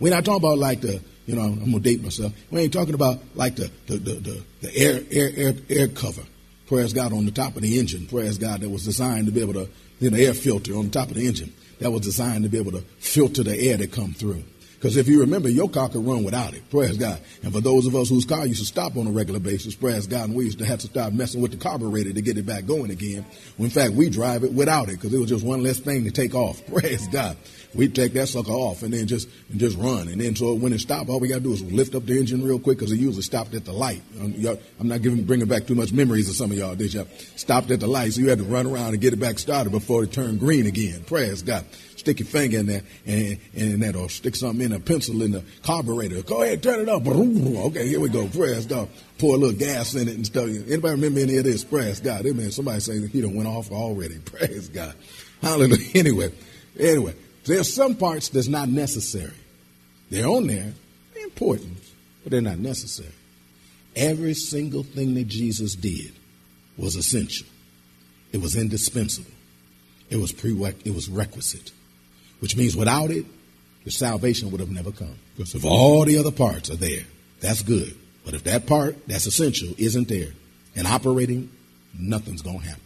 We're 0.00 0.12
not 0.12 0.24
talking 0.24 0.44
about 0.44 0.58
like 0.58 0.80
the, 0.80 1.00
you 1.26 1.34
know, 1.34 1.42
I'm 1.42 1.58
gonna 1.58 1.80
date 1.80 2.02
myself. 2.02 2.32
We 2.50 2.60
ain't 2.60 2.72
talking 2.72 2.94
about 2.94 3.18
like 3.34 3.56
the 3.56 3.70
the 3.86 3.96
the, 3.96 4.12
the, 4.14 4.42
the 4.62 4.76
air, 4.76 5.00
air 5.10 5.30
air 5.36 5.54
air 5.68 5.88
cover. 5.88 6.22
Praise 6.66 6.92
God 6.92 7.12
on 7.12 7.24
the 7.24 7.30
top 7.30 7.56
of 7.56 7.62
the 7.62 7.78
engine. 7.78 8.06
Praise 8.06 8.38
God 8.38 8.60
that 8.60 8.68
was 8.68 8.84
designed 8.84 9.26
to 9.26 9.32
be 9.32 9.40
able 9.40 9.54
to, 9.54 9.68
you 10.00 10.10
know, 10.10 10.16
air 10.16 10.34
filter 10.34 10.74
on 10.76 10.86
the 10.86 10.90
top 10.90 11.08
of 11.08 11.14
the 11.14 11.26
engine 11.26 11.52
that 11.78 11.90
was 11.90 12.02
designed 12.02 12.44
to 12.44 12.50
be 12.50 12.58
able 12.58 12.72
to 12.72 12.80
filter 12.98 13.42
the 13.42 13.56
air 13.56 13.76
that 13.76 13.92
come 13.92 14.12
through. 14.12 14.42
Because 14.86 14.98
if 14.98 15.08
you 15.08 15.18
remember, 15.18 15.48
your 15.48 15.68
car 15.68 15.88
could 15.88 16.06
run 16.06 16.22
without 16.22 16.54
it. 16.54 16.70
Praise 16.70 16.96
God. 16.96 17.18
And 17.42 17.52
for 17.52 17.60
those 17.60 17.86
of 17.86 17.96
us 17.96 18.08
whose 18.08 18.24
car 18.24 18.46
used 18.46 18.60
to 18.60 18.66
stop 18.66 18.96
on 18.96 19.08
a 19.08 19.10
regular 19.10 19.40
basis, 19.40 19.74
praise 19.74 20.06
God, 20.06 20.28
and 20.28 20.34
we 20.36 20.44
used 20.44 20.60
to 20.60 20.64
have 20.64 20.78
to 20.78 20.86
start 20.86 21.12
messing 21.12 21.40
with 21.40 21.50
the 21.50 21.56
carburetor 21.56 22.12
to 22.12 22.22
get 22.22 22.38
it 22.38 22.46
back 22.46 22.66
going 22.66 22.92
again. 22.92 23.26
Well, 23.58 23.64
in 23.64 23.70
fact, 23.70 23.94
we 23.94 24.08
drive 24.08 24.44
it 24.44 24.52
without 24.52 24.88
it 24.88 24.92
because 24.92 25.12
it 25.12 25.18
was 25.18 25.28
just 25.28 25.44
one 25.44 25.64
less 25.64 25.80
thing 25.80 26.04
to 26.04 26.12
take 26.12 26.36
off. 26.36 26.64
Praise 26.72 27.08
God. 27.08 27.36
We'd 27.74 27.96
take 27.96 28.12
that 28.12 28.28
sucker 28.28 28.52
off 28.52 28.84
and 28.84 28.94
then 28.94 29.08
just 29.08 29.28
and 29.50 29.58
just 29.58 29.76
run. 29.76 30.06
And 30.06 30.20
then 30.20 30.36
so 30.36 30.54
when 30.54 30.72
it 30.72 30.78
stopped, 30.78 31.10
all 31.10 31.18
we 31.18 31.26
got 31.26 31.38
to 31.38 31.40
do 31.40 31.52
is 31.52 31.62
lift 31.64 31.96
up 31.96 32.06
the 32.06 32.16
engine 32.16 32.44
real 32.44 32.60
quick 32.60 32.78
because 32.78 32.92
it 32.92 33.00
usually 33.00 33.22
stopped 33.22 33.54
at 33.54 33.64
the 33.64 33.72
light. 33.72 34.02
Um, 34.20 34.36
I'm 34.78 34.86
not 34.86 35.02
giving 35.02 35.24
bringing 35.24 35.48
back 35.48 35.66
too 35.66 35.74
much 35.74 35.92
memories 35.92 36.28
of 36.28 36.36
some 36.36 36.52
of 36.52 36.56
y'all. 36.56 36.76
Did 36.76 36.94
y'all 36.94 37.08
stopped 37.34 37.72
at 37.72 37.80
the 37.80 37.88
light, 37.88 38.12
so 38.12 38.20
you 38.20 38.30
had 38.30 38.38
to 38.38 38.44
run 38.44 38.68
around 38.68 38.90
and 38.90 39.00
get 39.00 39.12
it 39.12 39.18
back 39.18 39.40
started 39.40 39.70
before 39.70 40.04
it 40.04 40.12
turned 40.12 40.38
green 40.38 40.66
again. 40.66 41.02
Praise 41.02 41.42
God 41.42 41.64
stick 42.06 42.20
your 42.20 42.28
finger 42.28 42.58
in 42.58 42.66
there 42.66 42.82
and, 43.04 43.36
and 43.56 43.82
that 43.82 43.96
or 43.96 44.08
stick 44.08 44.36
something 44.36 44.64
in 44.64 44.72
a 44.72 44.78
pencil 44.78 45.22
in 45.22 45.32
the 45.32 45.42
carburetor. 45.64 46.22
Go 46.22 46.42
ahead, 46.42 46.62
turn 46.62 46.78
it 46.78 46.88
up. 46.88 47.04
Okay, 47.04 47.88
here 47.88 47.98
we 47.98 48.08
go. 48.08 48.28
Praise 48.28 48.64
God. 48.64 48.88
Pour 49.18 49.34
a 49.34 49.38
little 49.38 49.58
gas 49.58 49.96
in 49.96 50.06
it 50.06 50.14
and 50.14 50.24
stuff. 50.24 50.44
Anybody 50.44 50.94
remember 50.94 51.18
any 51.18 51.36
of 51.38 51.44
this? 51.44 51.64
Praise 51.64 51.98
God. 51.98 52.24
Amen. 52.24 52.52
Somebody 52.52 52.78
saying 52.78 53.08
he 53.08 53.20
done 53.20 53.34
went 53.34 53.48
off 53.48 53.72
already. 53.72 54.18
Praise 54.24 54.68
God. 54.68 54.94
Hallelujah. 55.42 55.84
Anyway, 55.96 56.32
anyway, 56.78 57.14
there's 57.44 57.72
some 57.72 57.96
parts 57.96 58.28
that's 58.28 58.46
not 58.46 58.68
necessary. 58.68 59.34
They're 60.08 60.28
on 60.28 60.46
there. 60.46 60.72
They're 61.12 61.24
important, 61.24 61.78
but 62.22 62.30
they're 62.30 62.40
not 62.40 62.58
necessary. 62.58 63.10
Every 63.96 64.34
single 64.34 64.84
thing 64.84 65.14
that 65.14 65.26
Jesus 65.26 65.74
did 65.74 66.12
was 66.78 66.94
essential. 66.94 67.48
It 68.30 68.40
was 68.40 68.54
indispensable. 68.54 69.32
It 70.08 70.18
was 70.18 70.30
pre 70.30 70.52
it 70.84 70.94
was 70.94 71.08
requisite 71.08 71.72
which 72.40 72.56
means 72.56 72.76
without 72.76 73.10
it, 73.10 73.26
the 73.84 73.90
salvation 73.90 74.50
would 74.50 74.60
have 74.60 74.70
never 74.70 74.92
come. 74.92 75.14
Because 75.36 75.54
if 75.54 75.64
all 75.64 76.04
the 76.04 76.18
other 76.18 76.32
parts 76.32 76.70
are 76.70 76.76
there, 76.76 77.04
that's 77.40 77.62
good. 77.62 77.94
But 78.24 78.34
if 78.34 78.44
that 78.44 78.66
part 78.66 79.06
that's 79.06 79.26
essential 79.26 79.74
isn't 79.78 80.08
there 80.08 80.30
and 80.74 80.86
operating, 80.86 81.50
nothing's 81.98 82.42
going 82.42 82.60
to 82.60 82.66
happen. 82.66 82.82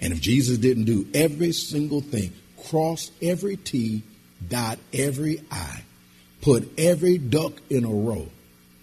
And 0.00 0.12
if 0.12 0.20
Jesus 0.20 0.58
didn't 0.58 0.84
do 0.84 1.06
every 1.14 1.52
single 1.52 2.00
thing, 2.00 2.32
cross 2.68 3.10
every 3.22 3.56
T, 3.56 4.02
dot 4.48 4.78
every 4.92 5.42
I, 5.50 5.82
put 6.42 6.70
every 6.78 7.18
duck 7.18 7.54
in 7.70 7.84
a 7.84 7.88
row, 7.88 8.28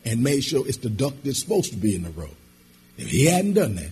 and 0.04 0.24
made 0.24 0.44
sure 0.44 0.68
it's 0.68 0.78
the 0.78 0.90
duck 0.90 1.14
that's 1.24 1.40
supposed 1.40 1.72
to 1.72 1.78
be 1.78 1.96
in 1.96 2.04
the 2.04 2.10
row. 2.10 2.30
If 2.98 3.10
he 3.10 3.26
hadn't 3.26 3.54
done 3.54 3.76
that, 3.76 3.92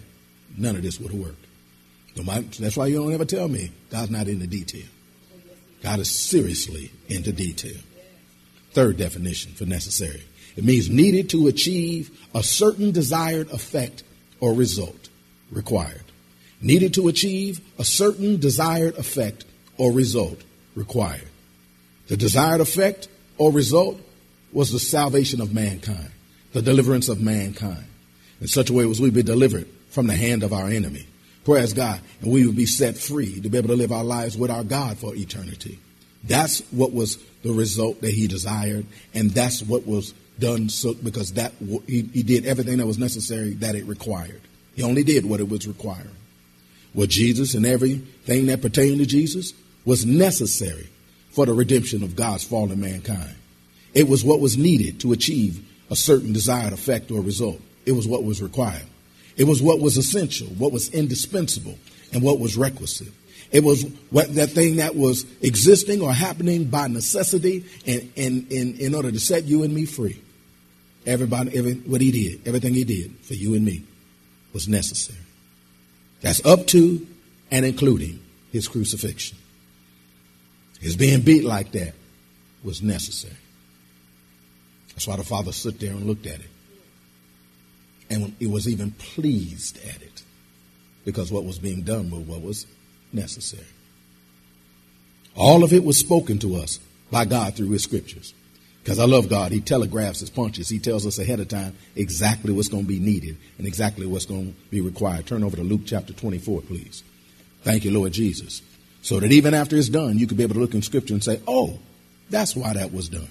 none 0.57 0.75
of 0.75 0.81
this 0.81 1.00
would 1.00 1.12
have 1.12 1.19
worked. 1.19 2.60
That's 2.60 2.77
why 2.77 2.88
you 2.88 2.98
don't 2.98 3.13
ever 3.13 3.25
tell 3.25 3.48
me 3.48 3.72
God's 3.89 4.12
not 4.12 4.27
in 4.27 4.39
the 4.39 4.48
detail. 4.48 4.86
God 5.83 5.99
is 5.99 6.09
seriously 6.09 6.91
into 7.09 7.33
detail. 7.33 7.77
Third 8.71 8.97
definition 8.97 9.51
for 9.51 9.65
necessary 9.65 10.23
it 10.55 10.63
means 10.63 10.89
needed 10.89 11.29
to 11.31 11.47
achieve 11.47 12.11
a 12.33 12.41
certain 12.43 12.91
desired 12.91 13.51
effect 13.51 14.03
or 14.39 14.53
result 14.53 15.09
required. 15.51 16.03
Needed 16.61 16.93
to 16.93 17.07
achieve 17.07 17.59
a 17.77 17.83
certain 17.83 18.39
desired 18.39 18.95
effect 18.97 19.45
or 19.77 19.91
result 19.91 20.41
required. 20.75 21.27
The 22.07 22.17
desired 22.17 22.61
effect 22.61 23.07
or 23.37 23.51
result 23.51 23.99
was 24.51 24.71
the 24.71 24.79
salvation 24.79 25.41
of 25.41 25.53
mankind, 25.53 26.11
the 26.53 26.61
deliverance 26.61 27.09
of 27.09 27.19
mankind. 27.19 27.85
In 28.39 28.47
such 28.47 28.69
a 28.69 28.73
way 28.73 28.87
as 28.89 29.01
we 29.01 29.09
be 29.09 29.23
delivered 29.23 29.67
from 29.89 30.07
the 30.07 30.15
hand 30.15 30.43
of 30.43 30.53
our 30.53 30.67
enemy. 30.67 31.07
Praise 31.43 31.73
God. 31.73 32.00
And 32.21 32.31
we 32.31 32.45
would 32.45 32.55
be 32.55 32.65
set 32.65 32.97
free 32.97 33.41
to 33.41 33.50
be 33.50 33.57
able 33.57 33.69
to 33.69 33.75
live 33.75 33.91
our 33.91 34.03
lives 34.03 34.38
with 34.38 34.50
our 34.50 34.63
God 34.63 34.97
for 34.97 35.15
eternity. 35.15 35.79
That's 36.23 36.62
what 36.71 36.93
was 36.93 37.17
the 37.43 37.51
result 37.51 38.01
that 38.01 38.13
he 38.13 38.27
desired, 38.27 38.85
and 39.13 39.31
that's 39.31 39.62
what 39.62 39.85
was 39.85 40.13
done 40.39 40.69
so 40.69 40.93
because 40.93 41.33
that 41.33 41.53
he, 41.85 42.09
he 42.13 42.23
did 42.23 42.45
everything 42.45 42.77
that 42.77 42.88
was 42.88 42.97
necessary 42.97 43.53
that 43.55 43.75
it 43.75 43.85
required. 43.85 44.41
He 44.75 44.83
only 44.83 45.03
did 45.03 45.25
what 45.25 45.41
it 45.41 45.50
was 45.50 45.67
requiring. 45.67 46.15
Well, 46.93 47.07
Jesus 47.07 47.53
and 47.55 47.65
everything 47.65 48.45
that 48.47 48.62
pertained 48.62 49.00
to 49.00 49.05
Jesus 49.05 49.53
was 49.85 50.05
necessary 50.05 50.89
for 51.31 51.45
the 51.45 51.53
redemption 51.53 52.03
of 52.03 52.15
God's 52.15 52.43
fallen 52.43 52.79
mankind. 52.79 53.35
It 53.93 54.07
was 54.07 54.23
what 54.23 54.39
was 54.39 54.57
needed 54.57 55.01
to 55.01 55.12
achieve 55.12 55.67
a 55.89 55.95
certain 55.95 56.33
desired 56.33 56.73
effect 56.73 57.12
or 57.12 57.21
result. 57.21 57.59
It 57.85 57.91
was 57.91 58.07
what 58.07 58.23
was 58.23 58.41
required. 58.41 58.85
It 59.37 59.45
was 59.45 59.61
what 59.61 59.79
was 59.79 59.97
essential, 59.97 60.47
what 60.47 60.71
was 60.71 60.89
indispensable, 60.89 61.77
and 62.11 62.21
what 62.21 62.39
was 62.39 62.55
requisite. 62.55 63.11
It 63.51 63.63
was 63.63 63.83
what 64.09 64.33
that 64.35 64.49
thing 64.49 64.77
that 64.77 64.95
was 64.95 65.25
existing 65.41 66.01
or 66.01 66.11
happening 66.11 66.65
by 66.65 66.87
necessity 66.87 67.65
and, 67.85 68.11
and, 68.17 68.51
in 68.51 68.95
order 68.95 69.11
to 69.11 69.19
set 69.19 69.43
you 69.43 69.63
and 69.63 69.73
me 69.73 69.85
free. 69.85 70.19
Everybody, 71.05 71.55
every, 71.57 71.73
what 71.73 72.01
he 72.01 72.11
did, 72.11 72.47
everything 72.47 72.73
he 72.73 72.83
did 72.83 73.15
for 73.21 73.35
you 73.35 73.53
and 73.53 73.63
me 73.63 73.83
was 74.53 74.67
necessary. 74.67 75.19
That's 76.21 76.43
up 76.45 76.65
to 76.67 77.05
and 77.51 77.65
including 77.65 78.19
his 78.51 78.67
crucifixion. 78.67 79.37
His 80.79 80.95
being 80.95 81.21
beat 81.21 81.43
like 81.43 81.73
that 81.73 81.93
was 82.63 82.81
necessary. 82.81 83.35
That's 84.89 85.07
why 85.07 85.17
the 85.17 85.23
father 85.23 85.51
stood 85.51 85.79
there 85.79 85.91
and 85.91 86.05
looked 86.05 86.25
at 86.25 86.39
it. 86.39 86.49
And 88.13 88.36
he 88.38 88.46
was 88.46 88.67
even 88.67 88.91
pleased 88.91 89.77
at 89.88 90.01
it 90.01 90.22
because 91.03 91.32
what 91.32 91.46
was 91.46 91.58
being 91.58 91.82
done 91.82 92.12
was 92.12 92.22
what 92.22 92.41
was 92.41 92.67
necessary. 93.12 93.65
All 95.36 95.63
of 95.63 95.74
it 95.74 95.84
was 95.84 95.98
spoken 95.98 96.38
to 96.39 96.58
us 96.58 96.79
by 97.10 97.25
God 97.25 97.55
through 97.55 97.72
his 97.72 97.82
scriptures. 97.82 98.36
Because 98.84 99.00
I 99.00 99.05
love 99.05 99.29
God. 99.29 99.51
He 99.51 99.62
telegraphs 99.62 100.20
his 100.20 100.29
punches. 100.29 100.70
He 100.70 100.77
tells 100.77 101.08
us 101.08 101.17
ahead 101.17 101.39
of 101.39 101.48
time 101.48 101.75
exactly 101.96 102.51
what's 102.51 102.67
going 102.67 102.84
to 102.84 102.88
be 102.88 103.00
needed 103.00 103.38
and 103.58 103.65
exactly 103.65 104.05
what's 104.05 104.25
going 104.25 104.53
to 104.53 104.60
be 104.70 104.82
required. 104.82 105.25
Turn 105.25 105.43
over 105.43 105.55
to 105.55 105.63
Luke 105.63 105.82
chapter 105.86 106.13
24, 106.13 106.62
please. 106.62 107.01
Thank 107.63 107.86
you, 107.86 107.91
Lord 107.91 108.12
Jesus. 108.12 108.62
So 109.01 109.20
that 109.22 109.32
even 109.32 109.53
after 109.53 109.75
it's 109.75 109.89
done, 109.89 110.20
you 110.20 110.27
could 110.27 110.38
be 110.38 110.43
able 110.43 110.55
to 110.55 110.60
look 110.60 110.75
in 110.75 110.82
scripture 110.82 111.13
and 111.13 111.24
say, 111.24 111.41
oh, 111.48 111.79
that's 112.29 112.55
why 112.55 112.74
that 112.74 112.93
was 112.93 113.10
done. 113.10 113.29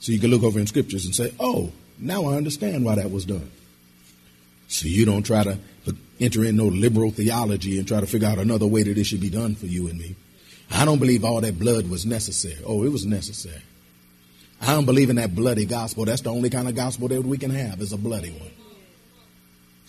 So 0.00 0.12
you 0.12 0.18
can 0.18 0.30
look 0.30 0.42
over 0.42 0.58
in 0.58 0.66
scriptures 0.66 1.04
and 1.04 1.14
say, 1.14 1.32
oh, 1.38 1.72
now 2.02 2.26
I 2.26 2.36
understand 2.36 2.84
why 2.84 2.96
that 2.96 3.10
was 3.10 3.24
done. 3.24 3.50
So 4.68 4.88
you 4.88 5.04
don't 5.04 5.22
try 5.22 5.44
to 5.44 5.58
enter 6.20 6.44
in 6.44 6.56
no 6.56 6.66
liberal 6.66 7.10
theology 7.10 7.78
and 7.78 7.86
try 7.86 8.00
to 8.00 8.06
figure 8.06 8.28
out 8.28 8.38
another 8.38 8.66
way 8.66 8.82
that 8.82 8.96
it 8.96 9.04
should 9.04 9.20
be 9.20 9.30
done 9.30 9.54
for 9.54 9.66
you 9.66 9.88
and 9.88 9.98
me. 9.98 10.16
I 10.70 10.84
don't 10.84 10.98
believe 10.98 11.24
all 11.24 11.40
that 11.40 11.58
blood 11.58 11.88
was 11.88 12.06
necessary. 12.06 12.58
Oh, 12.64 12.84
it 12.84 12.90
was 12.90 13.04
necessary. 13.04 13.62
I 14.60 14.74
don't 14.74 14.86
believe 14.86 15.10
in 15.10 15.16
that 15.16 15.34
bloody 15.34 15.66
gospel. 15.66 16.04
That's 16.04 16.22
the 16.22 16.30
only 16.30 16.48
kind 16.48 16.68
of 16.68 16.74
gospel 16.74 17.08
that 17.08 17.22
we 17.22 17.36
can 17.36 17.50
have 17.50 17.80
is 17.80 17.92
a 17.92 17.98
bloody 17.98 18.30
one. 18.30 18.50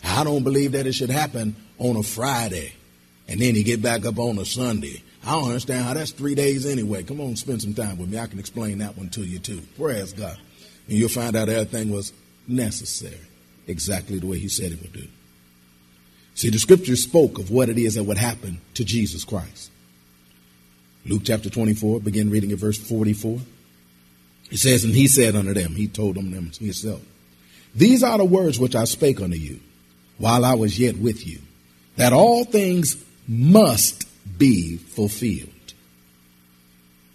I 0.03 0.23
don't 0.23 0.43
believe 0.43 0.73
that 0.73 0.87
it 0.87 0.93
should 0.93 1.11
happen 1.11 1.55
on 1.77 1.95
a 1.95 2.03
Friday 2.03 2.73
and 3.27 3.39
then 3.39 3.55
you 3.55 3.63
get 3.63 3.81
back 3.81 4.05
up 4.05 4.19
on 4.19 4.37
a 4.37 4.45
Sunday. 4.45 5.01
I 5.25 5.31
don't 5.31 5.45
understand 5.45 5.85
how 5.85 5.93
that's 5.93 6.11
three 6.11 6.35
days 6.35 6.65
anyway. 6.65 7.03
Come 7.03 7.21
on, 7.21 7.35
spend 7.35 7.61
some 7.61 7.73
time 7.73 7.97
with 7.97 8.09
me. 8.09 8.19
I 8.19 8.27
can 8.27 8.39
explain 8.39 8.79
that 8.79 8.97
one 8.97 9.09
to 9.11 9.21
you 9.21 9.39
too. 9.39 9.61
Praise 9.77 10.11
God. 10.11 10.37
And 10.87 10.97
you'll 10.97 11.09
find 11.09 11.35
out 11.35 11.49
everything 11.49 11.91
was 11.91 12.13
necessary, 12.47 13.17
exactly 13.67 14.19
the 14.19 14.27
way 14.27 14.39
he 14.39 14.49
said 14.49 14.71
it 14.71 14.81
would 14.81 14.93
do. 14.93 15.07
See, 16.35 16.49
the 16.49 16.59
scripture 16.59 16.95
spoke 16.95 17.37
of 17.39 17.51
what 17.51 17.69
it 17.69 17.77
is 17.77 17.95
that 17.95 18.03
would 18.03 18.17
happen 18.17 18.59
to 18.73 18.83
Jesus 18.83 19.23
Christ. 19.23 19.71
Luke 21.05 21.21
chapter 21.25 21.49
24, 21.49 21.99
begin 21.99 22.29
reading 22.29 22.51
at 22.51 22.57
verse 22.57 22.77
44. 22.77 23.39
He 24.49 24.57
says, 24.57 24.83
And 24.83 24.93
he 24.93 25.07
said 25.07 25.35
unto 25.35 25.53
them, 25.53 25.75
He 25.75 25.87
told 25.87 26.15
them 26.15 26.31
himself, 26.31 27.01
These 27.75 28.03
are 28.03 28.17
the 28.17 28.25
words 28.25 28.59
which 28.59 28.75
I 28.75 28.85
spake 28.85 29.21
unto 29.21 29.37
you 29.37 29.59
while 30.17 30.45
I 30.45 30.53
was 30.53 30.79
yet 30.79 30.97
with 30.97 31.27
you, 31.27 31.39
that 31.97 32.13
all 32.13 32.45
things 32.45 33.03
must 33.27 34.07
be 34.37 34.77
fulfilled, 34.77 35.49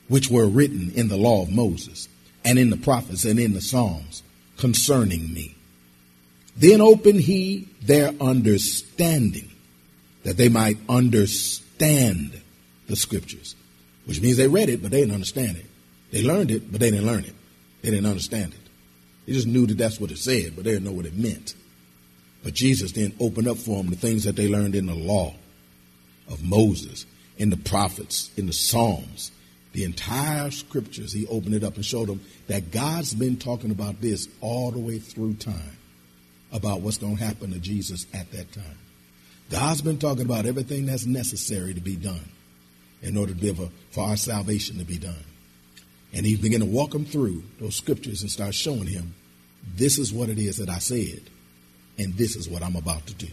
which 0.08 0.30
were 0.30 0.46
written 0.46 0.92
in 0.94 1.08
the 1.08 1.16
law 1.16 1.42
of 1.42 1.50
Moses, 1.50 2.08
and 2.48 2.58
in 2.58 2.70
the 2.70 2.78
prophets, 2.78 3.26
and 3.26 3.38
in 3.38 3.52
the 3.52 3.60
Psalms 3.60 4.22
concerning 4.56 5.34
me. 5.34 5.54
Then 6.56 6.80
opened 6.80 7.20
he 7.20 7.68
their 7.82 8.14
understanding, 8.22 9.50
that 10.24 10.38
they 10.38 10.48
might 10.48 10.78
understand 10.88 12.40
the 12.87 12.96
scriptures, 12.96 13.54
which 14.06 14.22
means 14.22 14.38
they 14.38 14.48
read 14.48 14.70
it, 14.70 14.80
but 14.80 14.90
they 14.90 15.00
didn't 15.00 15.12
understand 15.14 15.58
it. 15.58 15.66
They 16.11 16.22
learned 16.22 16.50
it, 16.50 16.72
but 16.72 16.80
they 16.80 16.90
didn't 16.90 17.06
learn 17.06 17.24
it. 17.24 17.34
They 17.82 17.90
didn't 17.90 18.06
understand 18.06 18.54
it. 18.54 18.70
They 19.26 19.34
just 19.34 19.46
knew 19.46 19.66
that 19.66 19.76
that's 19.76 20.00
what 20.00 20.11
it 20.11 20.16
said, 20.16 20.56
but 20.56 20.64
they 20.64 20.70
didn't 20.70 20.87
know 20.87 20.92
what 20.92 21.04
it 21.04 21.14
meant. 21.14 21.54
But 22.42 22.54
Jesus 22.54 22.92
then 22.92 23.12
opened 23.20 23.46
up 23.46 23.58
for 23.58 23.76
them 23.76 23.90
the 23.90 23.96
things 23.96 24.24
that 24.24 24.37
they 24.37 24.48
learned 24.48 24.74
in 24.74 24.87
the 24.87 24.94
law 24.94 25.34
of 26.30 26.42
Moses, 26.42 27.04
in 27.37 27.50
the 27.50 27.58
prophets, 27.58 28.30
in 28.38 28.46
the 28.46 28.54
Psalms, 28.54 29.32
the 29.78 29.84
entire 29.84 30.50
scriptures. 30.50 31.12
He 31.12 31.24
opened 31.28 31.54
it 31.54 31.62
up 31.62 31.76
and 31.76 31.84
showed 31.84 32.08
them 32.08 32.20
that 32.48 32.72
God's 32.72 33.14
been 33.14 33.36
talking 33.36 33.70
about 33.70 34.00
this 34.00 34.26
all 34.40 34.72
the 34.72 34.80
way 34.80 34.98
through 34.98 35.34
time, 35.34 35.78
about 36.50 36.80
what's 36.80 36.98
going 36.98 37.16
to 37.16 37.24
happen 37.24 37.52
to 37.52 37.60
Jesus 37.60 38.04
at 38.12 38.28
that 38.32 38.50
time. 38.50 38.78
God's 39.50 39.80
been 39.80 39.98
talking 39.98 40.24
about 40.24 40.46
everything 40.46 40.86
that's 40.86 41.06
necessary 41.06 41.74
to 41.74 41.80
be 41.80 41.94
done 41.94 42.28
in 43.02 43.16
order 43.16 43.32
to 43.32 43.38
be 43.38 43.46
able 43.46 43.70
for 43.92 44.02
our 44.02 44.16
salvation 44.16 44.78
to 44.78 44.84
be 44.84 44.98
done. 44.98 45.24
And 46.12 46.26
he 46.26 46.34
began 46.34 46.58
to 46.58 46.66
walk 46.66 46.92
him 46.92 47.04
through 47.04 47.44
those 47.60 47.76
scriptures 47.76 48.22
and 48.22 48.30
start 48.32 48.54
showing 48.54 48.88
him, 48.88 49.14
this 49.76 49.96
is 49.96 50.12
what 50.12 50.28
it 50.28 50.38
is 50.38 50.56
that 50.56 50.70
I 50.70 50.78
said, 50.78 51.20
and 51.98 52.14
this 52.14 52.34
is 52.34 52.48
what 52.48 52.64
I'm 52.64 52.74
about 52.74 53.06
to 53.06 53.14
do. 53.14 53.28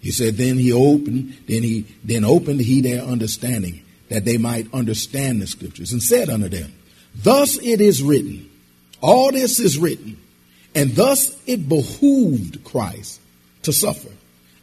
He 0.00 0.10
said, 0.10 0.34
then 0.34 0.58
he 0.58 0.72
opened, 0.72 1.36
then 1.46 1.62
he 1.62 1.86
then 2.02 2.24
opened 2.24 2.60
he 2.60 2.80
their 2.80 3.02
understanding, 3.02 3.84
that 4.12 4.26
they 4.26 4.36
might 4.36 4.72
understand 4.74 5.40
the 5.40 5.46
scriptures, 5.46 5.92
and 5.92 6.02
said 6.02 6.28
unto 6.28 6.48
them, 6.48 6.70
Thus 7.14 7.56
it 7.56 7.80
is 7.80 8.02
written, 8.02 8.50
all 9.00 9.32
this 9.32 9.58
is 9.58 9.78
written, 9.78 10.18
and 10.74 10.94
thus 10.94 11.34
it 11.46 11.68
behooved 11.68 12.62
Christ 12.62 13.20
to 13.62 13.72
suffer 13.72 14.10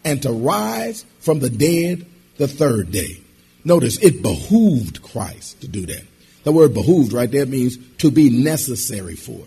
and 0.05 0.21
to 0.21 0.31
rise 0.31 1.03
from 1.19 1.39
the 1.39 1.49
dead 1.49 2.05
the 2.37 2.47
third 2.47 2.91
day. 2.91 3.21
Notice 3.65 3.97
it 3.97 4.21
behooved 4.21 5.01
Christ 5.01 5.61
to 5.61 5.67
do 5.67 5.85
that. 5.87 6.03
The 6.43 6.51
word 6.51 6.73
behooved 6.73 7.11
right 7.11 7.29
there 7.29 7.45
means 7.45 7.77
to 7.97 8.11
be 8.11 8.29
necessary 8.29 9.15
for, 9.15 9.45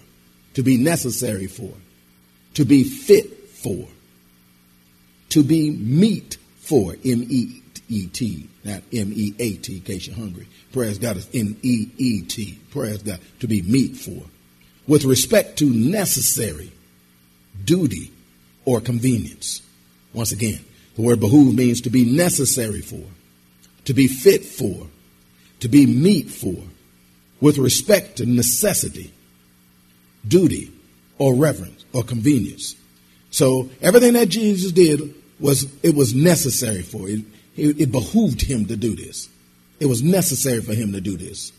to 0.54 0.62
be 0.62 0.78
necessary 0.78 1.46
for, 1.46 1.72
to 2.54 2.64
be 2.64 2.82
fit 2.84 3.48
for, 3.50 3.86
to 5.30 5.42
be 5.42 5.70
meet 5.70 6.36
for, 6.58 6.92
M 7.04 7.26
E 7.30 7.61
E 7.92 8.06
T, 8.06 8.48
not 8.64 8.82
M 8.92 9.12
E 9.14 9.34
A 9.38 9.52
T, 9.56 9.76
in 9.76 9.82
case 9.82 10.06
you're 10.06 10.16
hungry. 10.16 10.48
Praise 10.72 10.98
God 10.98 11.18
is 11.18 11.28
M 11.34 11.56
E 11.62 11.88
E 11.98 12.22
T. 12.22 12.58
Praise 12.70 13.02
God, 13.02 13.20
to 13.40 13.46
be 13.46 13.60
meet 13.62 13.96
for. 13.96 14.22
With 14.86 15.04
respect 15.04 15.58
to 15.58 15.66
necessary, 15.66 16.72
duty, 17.64 18.10
or 18.64 18.80
convenience. 18.80 19.62
Once 20.12 20.32
again, 20.32 20.60
the 20.96 21.02
word 21.02 21.20
behoove 21.20 21.54
means 21.54 21.82
to 21.82 21.90
be 21.90 22.04
necessary 22.04 22.80
for, 22.80 23.04
to 23.84 23.94
be 23.94 24.08
fit 24.08 24.44
for, 24.44 24.88
to 25.60 25.68
be 25.68 25.86
meet 25.86 26.30
for, 26.30 26.56
with 27.40 27.58
respect 27.58 28.16
to 28.16 28.26
necessity, 28.26 29.12
duty, 30.26 30.72
or 31.18 31.34
reverence, 31.34 31.84
or 31.92 32.02
convenience. 32.02 32.74
So 33.30 33.70
everything 33.80 34.14
that 34.14 34.28
Jesus 34.28 34.72
did 34.72 35.14
was 35.40 35.66
it 35.82 35.94
was 35.94 36.14
necessary 36.14 36.82
for 36.82 37.08
it. 37.08 37.20
It, 37.56 37.80
it 37.80 37.92
behooved 37.92 38.42
him 38.42 38.66
to 38.66 38.76
do 38.76 38.96
this. 38.96 39.28
It 39.80 39.86
was 39.86 40.02
necessary 40.02 40.60
for 40.60 40.74
him 40.74 40.92
to 40.92 41.00
do 41.00 41.16
this. 41.16 41.52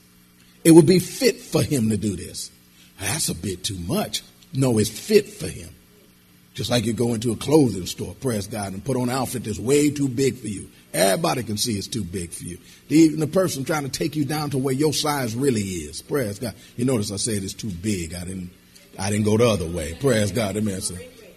It 0.64 0.72
would 0.72 0.88
be 0.88 1.00
fit 1.00 1.38
for 1.38 1.62
him 1.62 1.90
to 1.90 1.98
do 1.98 2.16
this. 2.16 2.52
That's 3.00 3.30
a 3.30 3.36
bit 3.36 3.64
too 3.64 3.78
much. 3.80 4.24
No, 4.54 4.78
it's 4.78 4.90
fit 4.90 5.28
for 5.28 5.48
him. 5.48 5.70
Just 6.54 6.70
like 6.70 6.86
you 6.86 6.94
go 6.94 7.16
into 7.16 7.32
a 7.32 7.36
clothing 7.36 7.88
store, 7.88 8.14
praise 8.14 8.46
God, 8.48 8.74
and 8.74 8.86
put 8.86 8.96
on 8.96 9.10
an 9.10 9.16
outfit 9.16 9.44
that's 9.44 9.58
way 9.58 9.90
too 9.90 10.08
big 10.08 10.38
for 10.38 10.48
you. 10.48 10.70
Everybody 10.94 11.42
can 11.42 11.58
see 11.58 11.74
it's 11.74 11.88
too 11.88 12.04
big 12.04 12.32
for 12.32 12.44
you. 12.44 12.60
Even 12.90 13.20
the 13.20 13.28
person 13.28 13.66
trying 13.66 13.84
to 13.84 13.90
take 13.90 14.16
you 14.16 14.24
down 14.24 14.52
to 14.52 14.60
where 14.60 14.74
your 14.74 14.94
size 14.94 15.36
really 15.36 15.62
is. 15.62 16.04
Praise 16.04 16.38
God. 16.38 16.54
You 16.78 16.86
notice 16.86 17.12
I 17.12 17.16
said 17.16 17.44
it's 17.44 17.54
too 17.54 17.72
big. 17.72 18.14
I 18.14 18.26
didn't 18.26 18.52
I 19.00 19.10
didn't 19.10 19.26
go 19.26 19.38
the 19.38 19.48
other 19.48 19.66
way. 19.66 19.96
Praise 20.00 20.32
God. 20.32 20.56
Amen. 20.56 20.80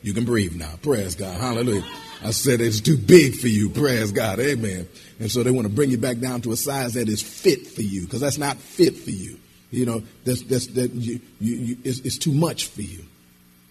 You 0.06 0.14
can 0.14 0.24
breathe 0.24 0.54
now. 0.54 0.72
Praise 0.82 1.16
God. 1.16 1.40
Hallelujah. 1.40 1.84
I 2.22 2.30
said 2.30 2.60
it's 2.60 2.80
too 2.80 2.96
big 2.96 3.34
for 3.34 3.48
you. 3.48 3.68
Praise 3.68 4.12
God. 4.12 4.38
Amen. 4.38 4.86
And 5.18 5.28
so 5.28 5.42
they 5.42 5.50
want 5.50 5.66
to 5.66 5.72
bring 5.72 5.90
you 5.90 5.98
back 5.98 6.18
down 6.18 6.42
to 6.42 6.52
a 6.52 6.56
size 6.56 6.94
that 6.94 7.08
is 7.08 7.20
fit 7.20 7.66
for 7.66 7.82
you 7.82 8.04
because 8.04 8.20
that's 8.20 8.38
not 8.38 8.56
fit 8.56 8.96
for 8.96 9.10
you. 9.10 9.36
You 9.72 9.84
know, 9.84 10.04
that's, 10.24 10.42
that's, 10.42 10.68
that 10.68 10.92
you, 10.92 11.18
you, 11.40 11.56
you 11.56 11.76
it's, 11.82 11.98
it's 11.98 12.18
too 12.18 12.30
much 12.30 12.66
for 12.66 12.82
you. 12.82 13.04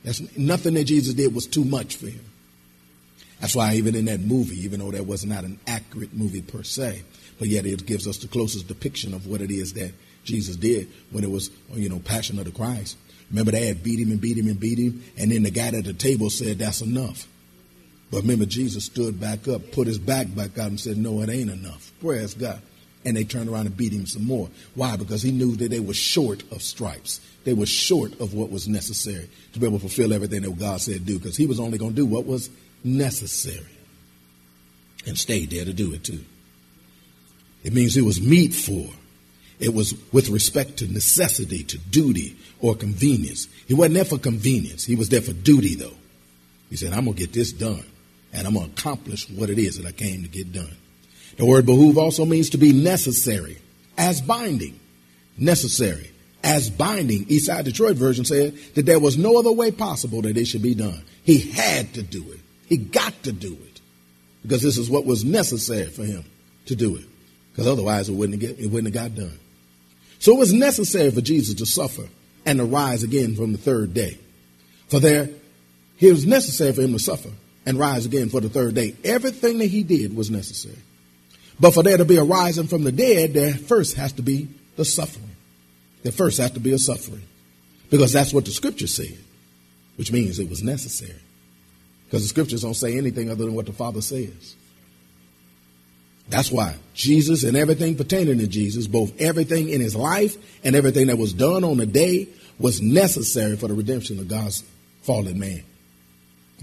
That's 0.04 0.36
nothing 0.36 0.74
that 0.74 0.84
Jesus 0.84 1.14
did 1.14 1.34
was 1.34 1.48
too 1.48 1.64
much 1.64 1.96
for 1.96 2.08
him. 2.08 2.26
That's 3.40 3.56
why 3.56 3.76
even 3.76 3.96
in 3.96 4.04
that 4.06 4.20
movie, 4.20 4.60
even 4.60 4.82
though 4.82 4.92
that 4.92 5.08
was 5.08 5.24
not 5.24 5.46
an 5.46 5.58
accurate 5.68 6.14
movie 6.14 6.42
per 6.42 6.64
se, 6.64 7.04
but 7.40 7.48
yet 7.48 7.66
it 7.66 7.86
gives 7.86 8.10
us 8.10 8.18
the 8.18 8.28
closest 8.28 8.68
depiction 8.68 9.14
of 9.14 9.26
what 9.26 9.40
it 9.40 9.52
is 9.52 9.72
that 9.76 9.94
Jesus 10.26 10.58
did 10.58 10.90
when 11.12 11.24
it 11.24 11.32
was, 11.32 11.50
you 11.72 11.88
know, 11.88 12.00
Passion 12.00 12.40
of 12.40 12.46
the 12.46 12.52
Christ. 12.52 12.98
Remember, 13.30 13.52
they 13.52 13.68
had 13.68 13.84
beat 13.84 14.00
him 14.00 14.12
and 14.12 14.22
beat 14.22 14.38
him 14.38 14.48
and 14.48 14.60
beat 14.60 14.78
him, 14.78 15.04
and 15.18 15.32
then 15.32 15.44
the 15.44 15.52
guy 15.52 15.68
at 15.68 15.84
the 15.84 15.94
table 15.94 16.30
said, 16.30 16.60
That's 16.60 16.82
enough. 16.82 17.28
But 18.12 18.22
remember, 18.22 18.46
Jesus 18.46 18.86
stood 18.86 19.20
back 19.20 19.48
up, 19.48 19.72
put 19.72 19.88
his 19.88 19.98
back 19.98 20.34
back 20.36 20.58
out, 20.58 20.68
and 20.68 20.80
said, 20.80 20.98
No, 20.98 21.22
it 21.22 21.30
ain't 21.30 21.50
enough. 21.50 21.92
Praise 22.00 22.34
God. 22.34 22.62
And 23.04 23.16
they 23.16 23.24
turned 23.24 23.50
around 23.50 23.68
and 23.68 23.78
beat 23.78 23.94
him 23.94 24.08
some 24.08 24.26
more. 24.26 24.50
Why? 24.74 24.96
Because 24.98 25.22
he 25.22 25.32
knew 25.32 25.56
that 25.58 25.70
they 25.70 25.80
were 25.80 25.94
short 25.94 26.44
of 26.52 26.62
stripes. 26.62 27.22
They 27.44 27.54
were 27.54 27.68
short 27.68 28.20
of 28.20 28.34
what 28.34 28.50
was 28.50 28.68
necessary 28.68 29.30
to 29.54 29.60
be 29.60 29.68
able 29.68 29.78
to 29.78 29.82
fulfill 29.82 30.12
everything 30.12 30.42
that 30.42 30.58
God 30.58 30.82
said 30.82 31.06
do, 31.06 31.20
because 31.20 31.38
he 31.38 31.46
was 31.46 31.60
only 31.60 31.78
going 31.78 31.92
to 31.92 31.96
do 31.96 32.06
what 32.06 32.26
was 32.26 32.50
necessary 32.84 33.66
and 35.06 35.18
stayed 35.18 35.52
there 35.52 35.66
to 35.66 35.74
do 35.74 35.94
it 35.94 36.04
too. 36.04 36.24
It 37.64 37.74
means 37.74 37.98
it 37.98 38.04
was 38.04 38.22
meet 38.22 38.54
for. 38.54 38.88
It 39.60 39.74
was 39.74 39.94
with 40.12 40.30
respect 40.30 40.78
to 40.78 40.92
necessity, 40.92 41.64
to 41.64 41.78
duty, 41.78 42.38
or 42.60 42.76
convenience. 42.76 43.48
He 43.68 43.74
wasn't 43.74 43.96
there 43.96 44.06
for 44.06 44.18
convenience. 44.18 44.86
He 44.86 44.96
was 44.96 45.10
there 45.10 45.22
for 45.22 45.34
duty, 45.34 45.76
though. 45.76 45.96
He 46.70 46.76
said, 46.76 46.94
I'm 46.94 47.06
going 47.06 47.16
to 47.16 47.20
get 47.22 47.34
this 47.34 47.52
done, 47.52 47.86
and 48.34 48.48
I'm 48.48 48.54
going 48.54 48.68
to 48.68 48.72
accomplish 48.72 49.30
what 49.30 49.50
it 49.50 49.60
is 49.60 49.78
that 49.78 49.88
I 49.88 49.92
came 49.92 50.24
to 50.24 50.28
get 50.28 50.52
done. 50.52 50.76
The 51.38 51.46
word 51.46 51.66
behoove 51.66 51.98
also 51.98 52.26
means 52.26 52.50
to 52.52 52.58
be 52.58 52.74
necessary, 52.74 53.58
as 53.98 54.22
binding. 54.22 54.80
Necessary, 55.38 56.12
as 56.44 56.70
binding. 56.70 57.26
Eastside 57.26 57.66
Detroit 57.66 57.98
version 57.98 58.26
said 58.26 58.56
that 58.76 58.86
there 58.86 59.00
was 59.00 59.18
no 59.18 59.38
other 59.38 59.52
way 59.52 59.72
possible 59.72 60.22
that 60.22 60.38
it 60.38 60.46
should 60.46 60.62
be 60.62 60.76
done. 60.76 61.04
He 61.24 61.40
had 61.40 61.94
to 61.96 62.04
do 62.04 62.32
it. 62.32 62.40
He 62.68 62.78
got 62.78 63.24
to 63.24 63.32
do 63.32 63.54
it 63.54 63.82
because 64.42 64.62
this 64.62 64.78
is 64.78 64.90
what 64.90 65.06
was 65.06 65.26
necessary 65.26 65.90
for 65.90 66.04
him 66.04 66.24
to 66.68 66.76
do 66.76 66.96
it. 66.96 67.06
Because 67.52 67.68
otherwise, 67.68 68.10
it 68.10 68.14
wouldn't, 68.14 68.40
get, 68.40 68.60
it 68.60 68.68
wouldn't 68.68 68.94
have 68.94 69.12
got 69.12 69.16
done. 69.16 69.40
So 70.20 70.34
it 70.34 70.40
was 70.40 70.54
necessary 70.54 71.12
for 71.12 71.22
Jesus 71.22 71.56
to 71.56 71.66
suffer 71.66 72.08
and 72.46 72.60
to 72.60 72.66
rise 72.66 73.04
again 73.04 73.36
from 73.36 73.52
the 73.52 73.58
third 73.58 73.94
day. 73.94 74.18
For 74.88 75.00
there, 75.00 75.30
it 76.00 76.12
was 76.12 76.26
necessary 76.26 76.74
for 76.74 76.82
him 76.82 76.94
to 76.94 77.00
suffer 77.00 77.30
and 77.66 77.80
rise 77.80 78.06
again 78.06 78.30
for 78.30 78.42
the 78.42 78.50
third 78.50 78.76
day. 78.76 78.96
Everything 79.04 79.60
that 79.60 79.68
he 79.68 79.84
did 79.84 80.16
was 80.16 80.30
necessary. 80.30 80.78
But 81.60 81.74
for 81.74 81.84
there 81.84 81.98
to 81.98 82.06
be 82.06 82.18
a 82.18 82.24
rising 82.24 82.68
from 82.68 82.84
the 82.84 82.92
dead, 82.92 83.34
there 83.34 83.54
first 83.54 83.96
has 83.96 84.14
to 84.14 84.22
be 84.22 84.50
the 84.76 84.86
suffering. 84.86 85.36
There 86.04 86.12
first 86.12 86.38
has 86.38 86.52
to 86.52 86.60
be 86.60 86.74
a 86.74 86.78
suffering. 86.78 87.24
Because 87.90 88.14
that's 88.14 88.34
what 88.34 88.46
the 88.46 88.52
scripture 88.52 88.88
said, 88.88 89.18
which 89.96 90.12
means 90.12 90.40
it 90.40 90.50
was 90.50 90.64
necessary. 90.64 91.20
Because 92.06 92.24
the 92.24 92.30
scriptures 92.30 92.62
don't 92.62 92.74
say 92.74 92.98
anything 92.98 93.30
other 93.30 93.46
than 93.46 93.54
what 93.54 93.66
the 93.66 93.74
Father 93.74 94.02
says. 94.02 94.56
That's 96.30 96.52
why 96.52 96.76
Jesus 96.94 97.44
and 97.44 97.56
everything 97.56 97.96
pertaining 97.96 98.40
to 98.40 98.48
Jesus, 98.48 98.88
both 98.88 99.20
everything 99.22 99.70
in 99.70 99.82
his 99.82 99.96
life 99.96 100.38
and 100.64 100.76
everything 100.76 101.08
that 101.08 101.18
was 101.18 101.34
done 101.34 101.64
on 101.64 101.78
the 101.78 101.86
day, 101.86 102.28
was 102.58 102.82
necessary 102.82 103.58
for 103.58 103.68
the 103.68 103.74
redemption 103.74 104.18
of 104.20 104.28
God's 104.28 104.64
fallen 105.04 105.38
man. 105.38 105.64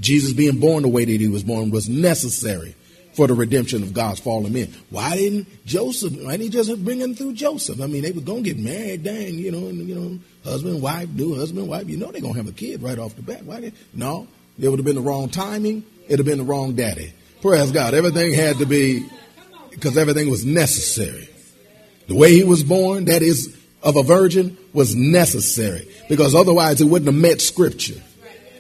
Jesus 0.01 0.33
being 0.33 0.59
born 0.59 0.83
the 0.83 0.89
way 0.89 1.05
that 1.05 1.21
he 1.21 1.29
was 1.29 1.45
born 1.45 1.71
was 1.71 1.89
necessary 1.89 2.75
for 3.13 3.27
the 3.27 3.35
redemption 3.35 3.83
of 3.83 3.93
God's 3.93 4.21
fallen 4.21 4.53
men. 4.53 4.73
Why 4.89 5.17
didn't 5.17 5.47
Joseph? 5.67 6.15
Why 6.15 6.33
didn't 6.33 6.45
he 6.45 6.49
just 6.49 6.85
bring 6.85 7.01
him 7.01 7.15
through 7.15 7.35
Joseph? 7.35 7.81
I 7.81 7.87
mean, 7.87 8.03
they 8.03 8.11
were 8.11 8.23
gonna 8.23 8.41
get 8.41 8.59
married, 8.59 9.05
dang, 9.05 9.35
you 9.35 9.53
know, 9.53 9.69
and, 9.69 9.87
you 9.87 9.95
know, 9.95 10.19
husband, 10.45 10.81
wife, 10.81 11.09
do 11.15 11.35
husband, 11.35 11.69
wife. 11.69 11.89
You 11.89 11.99
know, 11.99 12.11
they're 12.11 12.23
gonna 12.23 12.35
have 12.35 12.49
a 12.49 12.53
kid 12.53 12.83
right 12.83 12.99
off 12.99 13.15
the 13.15 13.23
bat. 13.23 13.45
Why 13.45 13.61
did? 13.61 13.75
No, 13.93 14.27
it 14.59 14.69
would 14.69 14.79
have 14.79 14.87
been 14.87 14.97
the 14.97 15.03
wrong 15.03 15.29
timing. 15.29 15.85
It'd 16.07 16.21
have 16.21 16.27
been 16.27 16.39
the 16.39 16.45
wrong 16.45 16.75
daddy. 16.75 17.13
Praise 17.43 17.71
God. 17.71 17.93
Everything 17.93 18.33
had 18.33 18.59
to 18.59 18.67
be 18.67 19.05
because 19.73 19.97
everything 19.97 20.31
was 20.31 20.45
necessary. 20.45 21.29
The 22.07 22.15
way 22.15 22.35
he 22.35 22.45
was 22.45 22.63
born, 22.63 23.07
that 23.07 23.23
is 23.23 23.57
of 23.83 23.97
a 23.97 24.03
virgin, 24.03 24.57
was 24.73 24.95
necessary 24.95 25.89
because 26.09 26.35
otherwise 26.35 26.81
it 26.81 26.87
wouldn't 26.87 27.13
have 27.13 27.21
met 27.21 27.41
Scripture. 27.41 28.01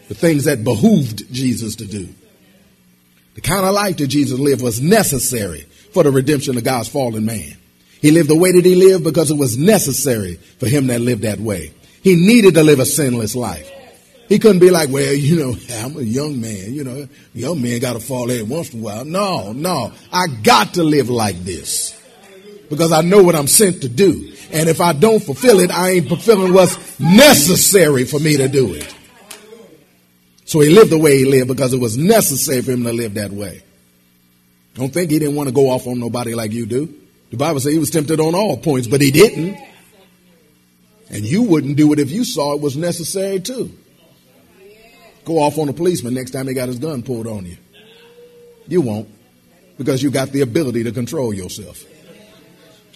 The 0.08 0.14
things 0.14 0.44
that 0.44 0.64
behooved 0.64 1.32
Jesus 1.32 1.76
to 1.76 1.86
do. 1.86 2.08
The 3.34 3.40
kind 3.40 3.64
of 3.64 3.72
life 3.72 3.96
that 3.96 4.08
Jesus 4.08 4.38
lived 4.38 4.62
was 4.62 4.80
necessary 4.80 5.62
for 5.92 6.02
the 6.02 6.10
redemption 6.10 6.56
of 6.56 6.64
God's 6.64 6.88
fallen 6.88 7.24
man. 7.24 7.56
He 8.00 8.10
lived 8.10 8.28
the 8.28 8.36
way 8.36 8.52
that 8.52 8.64
he 8.64 8.74
lived 8.74 9.04
because 9.04 9.30
it 9.30 9.38
was 9.38 9.56
necessary 9.56 10.34
for 10.34 10.66
him 10.66 10.88
that 10.88 11.00
lived 11.00 11.22
that 11.22 11.38
way. 11.38 11.72
He 12.02 12.16
needed 12.16 12.54
to 12.54 12.62
live 12.62 12.80
a 12.80 12.86
sinless 12.86 13.36
life. 13.36 13.70
He 14.32 14.38
couldn't 14.38 14.60
be 14.60 14.70
like, 14.70 14.88
well, 14.88 15.12
you 15.12 15.36
know, 15.36 15.54
I'm 15.84 15.94
a 15.94 16.00
young 16.00 16.40
man, 16.40 16.72
you 16.72 16.84
know, 16.84 17.06
young 17.34 17.60
man 17.60 17.78
got 17.80 17.92
to 17.92 18.00
fall 18.00 18.30
every 18.30 18.42
once 18.44 18.72
in 18.72 18.80
a 18.80 18.82
while. 18.82 19.04
No, 19.04 19.52
no, 19.52 19.92
I 20.10 20.26
got 20.26 20.72
to 20.74 20.82
live 20.82 21.10
like 21.10 21.36
this 21.40 22.00
because 22.70 22.92
I 22.92 23.02
know 23.02 23.22
what 23.22 23.36
I'm 23.36 23.46
sent 23.46 23.82
to 23.82 23.90
do. 23.90 24.32
And 24.50 24.70
if 24.70 24.80
I 24.80 24.94
don't 24.94 25.22
fulfill 25.22 25.60
it, 25.60 25.70
I 25.70 25.90
ain't 25.90 26.08
fulfilling 26.08 26.54
what's 26.54 26.98
necessary 26.98 28.06
for 28.06 28.18
me 28.18 28.38
to 28.38 28.48
do 28.48 28.72
it. 28.72 28.94
So 30.46 30.60
he 30.60 30.70
lived 30.70 30.92
the 30.92 30.98
way 30.98 31.18
he 31.18 31.26
lived 31.26 31.48
because 31.48 31.74
it 31.74 31.80
was 31.80 31.98
necessary 31.98 32.62
for 32.62 32.72
him 32.72 32.84
to 32.84 32.92
live 32.94 33.12
that 33.14 33.32
way. 33.32 33.62
Don't 34.72 34.94
think 34.94 35.10
he 35.10 35.18
didn't 35.18 35.36
want 35.36 35.50
to 35.50 35.54
go 35.54 35.68
off 35.68 35.86
on 35.86 36.00
nobody 36.00 36.34
like 36.34 36.52
you 36.52 36.64
do. 36.64 36.86
The 37.28 37.36
Bible 37.36 37.60
says 37.60 37.74
he 37.74 37.78
was 37.78 37.90
tempted 37.90 38.18
on 38.18 38.34
all 38.34 38.56
points, 38.56 38.88
but 38.88 39.02
he 39.02 39.10
didn't. 39.10 39.58
And 41.10 41.22
you 41.22 41.42
wouldn't 41.42 41.76
do 41.76 41.92
it 41.92 41.98
if 41.98 42.10
you 42.10 42.24
saw 42.24 42.54
it 42.54 42.62
was 42.62 42.78
necessary 42.78 43.38
too. 43.38 43.76
Go 45.24 45.38
off 45.38 45.58
on 45.58 45.68
a 45.68 45.72
policeman 45.72 46.14
next 46.14 46.32
time 46.32 46.48
he 46.48 46.54
got 46.54 46.68
his 46.68 46.78
gun 46.78 47.02
pulled 47.02 47.26
on 47.26 47.46
you. 47.46 47.56
You 48.68 48.80
won't 48.80 49.08
because 49.78 50.02
you 50.02 50.10
got 50.10 50.30
the 50.30 50.40
ability 50.40 50.84
to 50.84 50.92
control 50.92 51.32
yourself. 51.32 51.84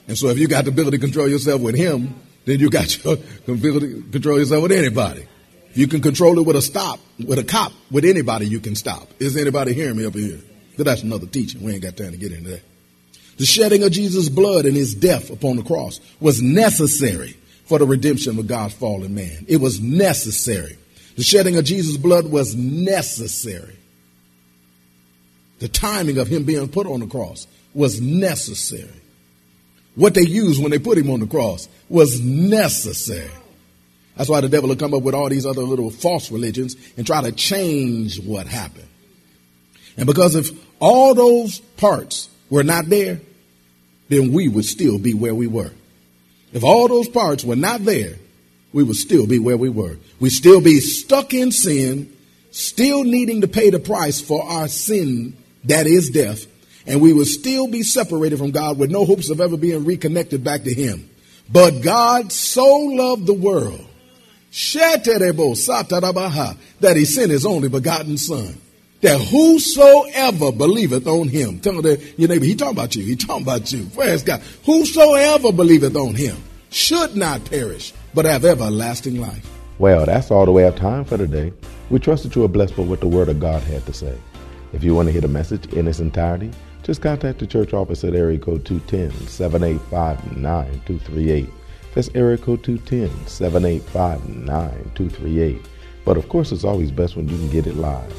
And 0.08 0.16
so 0.16 0.28
if 0.28 0.38
you 0.38 0.46
got 0.46 0.64
the 0.64 0.70
ability 0.70 0.98
to 0.98 1.00
control 1.00 1.28
yourself 1.28 1.60
with 1.60 1.74
him, 1.74 2.14
then 2.44 2.60
you 2.60 2.70
got 2.70 3.04
your 3.04 3.14
ability 3.48 3.94
to 3.94 4.10
control 4.10 4.38
yourself 4.38 4.62
with 4.62 4.72
anybody. 4.72 5.26
You 5.74 5.88
can 5.88 6.00
control 6.00 6.38
it 6.38 6.46
with 6.46 6.56
a 6.56 6.62
stop, 6.62 7.00
with 7.24 7.38
a 7.38 7.44
cop, 7.44 7.72
with 7.90 8.04
anybody 8.04 8.46
you 8.46 8.60
can 8.60 8.74
stop. 8.74 9.08
Is 9.18 9.36
anybody 9.36 9.74
hearing 9.74 9.96
me 9.96 10.06
up 10.06 10.14
here? 10.14 10.40
But 10.76 10.86
that's 10.86 11.02
another 11.02 11.26
teaching. 11.26 11.62
We 11.62 11.72
ain't 11.72 11.82
got 11.82 11.96
time 11.96 12.12
to 12.12 12.16
get 12.16 12.32
into 12.32 12.50
that. 12.50 12.62
The 13.36 13.44
shedding 13.44 13.82
of 13.82 13.92
Jesus' 13.92 14.30
blood 14.30 14.64
and 14.64 14.74
his 14.74 14.94
death 14.94 15.30
upon 15.30 15.56
the 15.56 15.62
cross 15.62 16.00
was 16.20 16.40
necessary 16.40 17.36
for 17.66 17.78
the 17.78 17.84
redemption 17.84 18.38
of 18.38 18.46
God's 18.46 18.74
fallen 18.74 19.14
man. 19.14 19.44
It 19.48 19.58
was 19.58 19.80
necessary. 19.80 20.78
The 21.16 21.22
shedding 21.22 21.56
of 21.56 21.64
Jesus' 21.64 21.96
blood 21.96 22.26
was 22.26 22.54
necessary. 22.54 23.76
The 25.58 25.68
timing 25.68 26.18
of 26.18 26.28
him 26.28 26.44
being 26.44 26.68
put 26.68 26.86
on 26.86 27.00
the 27.00 27.06
cross 27.06 27.46
was 27.74 28.00
necessary. 28.00 28.90
What 29.94 30.12
they 30.12 30.22
used 30.22 30.60
when 30.60 30.70
they 30.70 30.78
put 30.78 30.98
him 30.98 31.10
on 31.10 31.20
the 31.20 31.26
cross 31.26 31.68
was 31.88 32.20
necessary. 32.20 33.30
That's 34.16 34.28
why 34.28 34.42
the 34.42 34.48
devil 34.48 34.68
will 34.68 34.76
come 34.76 34.94
up 34.94 35.02
with 35.02 35.14
all 35.14 35.28
these 35.30 35.46
other 35.46 35.62
little 35.62 35.90
false 35.90 36.30
religions 36.30 36.76
and 36.96 37.06
try 37.06 37.22
to 37.22 37.32
change 37.32 38.20
what 38.20 38.46
happened. 38.46 38.88
And 39.96 40.06
because 40.06 40.34
if 40.34 40.50
all 40.80 41.14
those 41.14 41.58
parts 41.58 42.28
were 42.50 42.62
not 42.62 42.86
there, 42.86 43.20
then 44.08 44.32
we 44.32 44.48
would 44.48 44.66
still 44.66 44.98
be 44.98 45.14
where 45.14 45.34
we 45.34 45.46
were. 45.46 45.70
If 46.52 46.62
all 46.62 46.88
those 46.88 47.08
parts 47.08 47.44
were 47.44 47.56
not 47.56 47.84
there, 47.84 48.16
we 48.76 48.82
would 48.82 48.96
still 48.96 49.26
be 49.26 49.38
where 49.38 49.56
we 49.56 49.70
were. 49.70 49.96
We'd 50.20 50.30
still 50.30 50.60
be 50.60 50.80
stuck 50.80 51.32
in 51.32 51.50
sin, 51.50 52.14
still 52.50 53.04
needing 53.04 53.40
to 53.40 53.48
pay 53.48 53.70
the 53.70 53.78
price 53.78 54.20
for 54.20 54.44
our 54.44 54.68
sin, 54.68 55.34
that 55.64 55.86
is 55.86 56.10
death, 56.10 56.46
and 56.86 57.00
we 57.00 57.14
would 57.14 57.26
still 57.26 57.68
be 57.68 57.82
separated 57.82 58.38
from 58.38 58.50
God 58.50 58.78
with 58.78 58.90
no 58.90 59.06
hopes 59.06 59.30
of 59.30 59.40
ever 59.40 59.56
being 59.56 59.86
reconnected 59.86 60.44
back 60.44 60.64
to 60.64 60.74
Him. 60.74 61.08
But 61.50 61.80
God 61.80 62.30
so 62.30 62.66
loved 62.76 63.24
the 63.24 63.32
world 63.32 63.80
that 66.80 66.94
he 66.96 67.04
sent 67.06 67.30
his 67.30 67.46
only 67.46 67.68
begotten 67.68 68.18
son. 68.18 68.60
That 69.00 69.20
whosoever 69.20 70.52
believeth 70.52 71.06
on 71.06 71.28
him, 71.28 71.60
tell 71.60 71.74
your 71.74 72.28
neighbor, 72.28 72.44
he 72.44 72.54
talking 72.54 72.76
about 72.76 72.94
you, 72.94 73.04
he 73.04 73.16
talking 73.16 73.42
about 73.42 73.72
you. 73.72 73.86
Praise 73.94 74.22
God. 74.22 74.42
Whosoever 74.64 75.52
believeth 75.52 75.96
on 75.96 76.14
him 76.14 76.36
should 76.70 77.16
not 77.16 77.44
perish, 77.44 77.92
but 78.16 78.24
have 78.24 78.46
everlasting 78.46 79.20
life. 79.20 79.46
Well, 79.78 80.06
that's 80.06 80.30
all 80.30 80.46
the 80.46 80.50
way 80.50 80.62
have 80.62 80.74
time 80.74 81.04
for 81.04 81.18
today. 81.18 81.52
We 81.90 81.98
trust 81.98 82.22
that 82.22 82.34
you 82.34 82.44
are 82.44 82.48
blessed 82.48 82.74
by 82.74 82.82
what 82.82 83.00
the 83.00 83.06
Word 83.06 83.28
of 83.28 83.38
God 83.38 83.62
had 83.62 83.84
to 83.84 83.92
say. 83.92 84.16
If 84.72 84.82
you 84.82 84.94
want 84.94 85.08
to 85.08 85.12
hear 85.12 85.20
the 85.20 85.28
message 85.28 85.70
in 85.74 85.86
its 85.86 86.00
entirety, 86.00 86.50
just 86.82 87.02
contact 87.02 87.40
the 87.40 87.46
church 87.46 87.74
office 87.74 88.04
at 88.04 88.14
area 88.14 88.38
code 88.38 88.64
210 88.64 89.28
785 89.28 90.34
9238. 90.34 91.50
That's 91.94 92.08
area 92.14 92.38
code 92.38 92.64
210 92.64 93.26
785 93.26 94.28
9238. 94.30 95.60
But 96.06 96.16
of 96.16 96.26
course, 96.30 96.52
it's 96.52 96.64
always 96.64 96.90
best 96.90 97.16
when 97.16 97.28
you 97.28 97.36
can 97.36 97.50
get 97.50 97.66
it 97.66 97.76
live. 97.76 98.14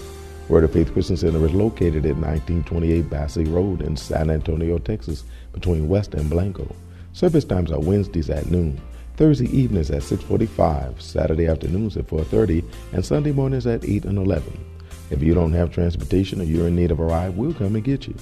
Word 0.47 0.63
of 0.63 0.73
Faith 0.73 0.93
Christian 0.93 1.17
Center 1.17 1.43
is 1.43 1.53
located 1.53 2.05
at 2.05 2.17
1928 2.17 3.09
Basse 3.09 3.37
Road 3.37 3.81
in 3.81 3.97
San 3.97 4.29
Antonio, 4.29 4.77
Texas, 4.77 5.23
between 5.53 5.89
West 5.89 6.13
and 6.13 6.29
Blanco. 6.29 6.73
Service 7.13 7.45
times 7.45 7.71
are 7.71 7.79
Wednesdays 7.79 8.29
at 8.29 8.51
noon, 8.51 8.79
Thursday 9.17 9.47
evenings 9.47 9.89
at 9.89 10.03
6:45, 10.03 11.01
Saturday 11.01 11.47
afternoons 11.47 11.97
at 11.97 12.07
4:30, 12.07 12.63
and 12.93 13.03
Sunday 13.03 13.31
mornings 13.31 13.65
at 13.65 13.83
8 13.83 14.05
and 14.05 14.19
11. 14.19 14.53
If 15.09 15.23
you 15.23 15.33
don't 15.33 15.53
have 15.53 15.71
transportation 15.71 16.39
or 16.39 16.43
you're 16.43 16.67
in 16.67 16.75
need 16.75 16.91
of 16.91 16.99
a 16.99 17.03
ride, 17.03 17.35
we'll 17.35 17.53
come 17.53 17.75
and 17.75 17.83
get 17.83 18.07
you. 18.07 18.13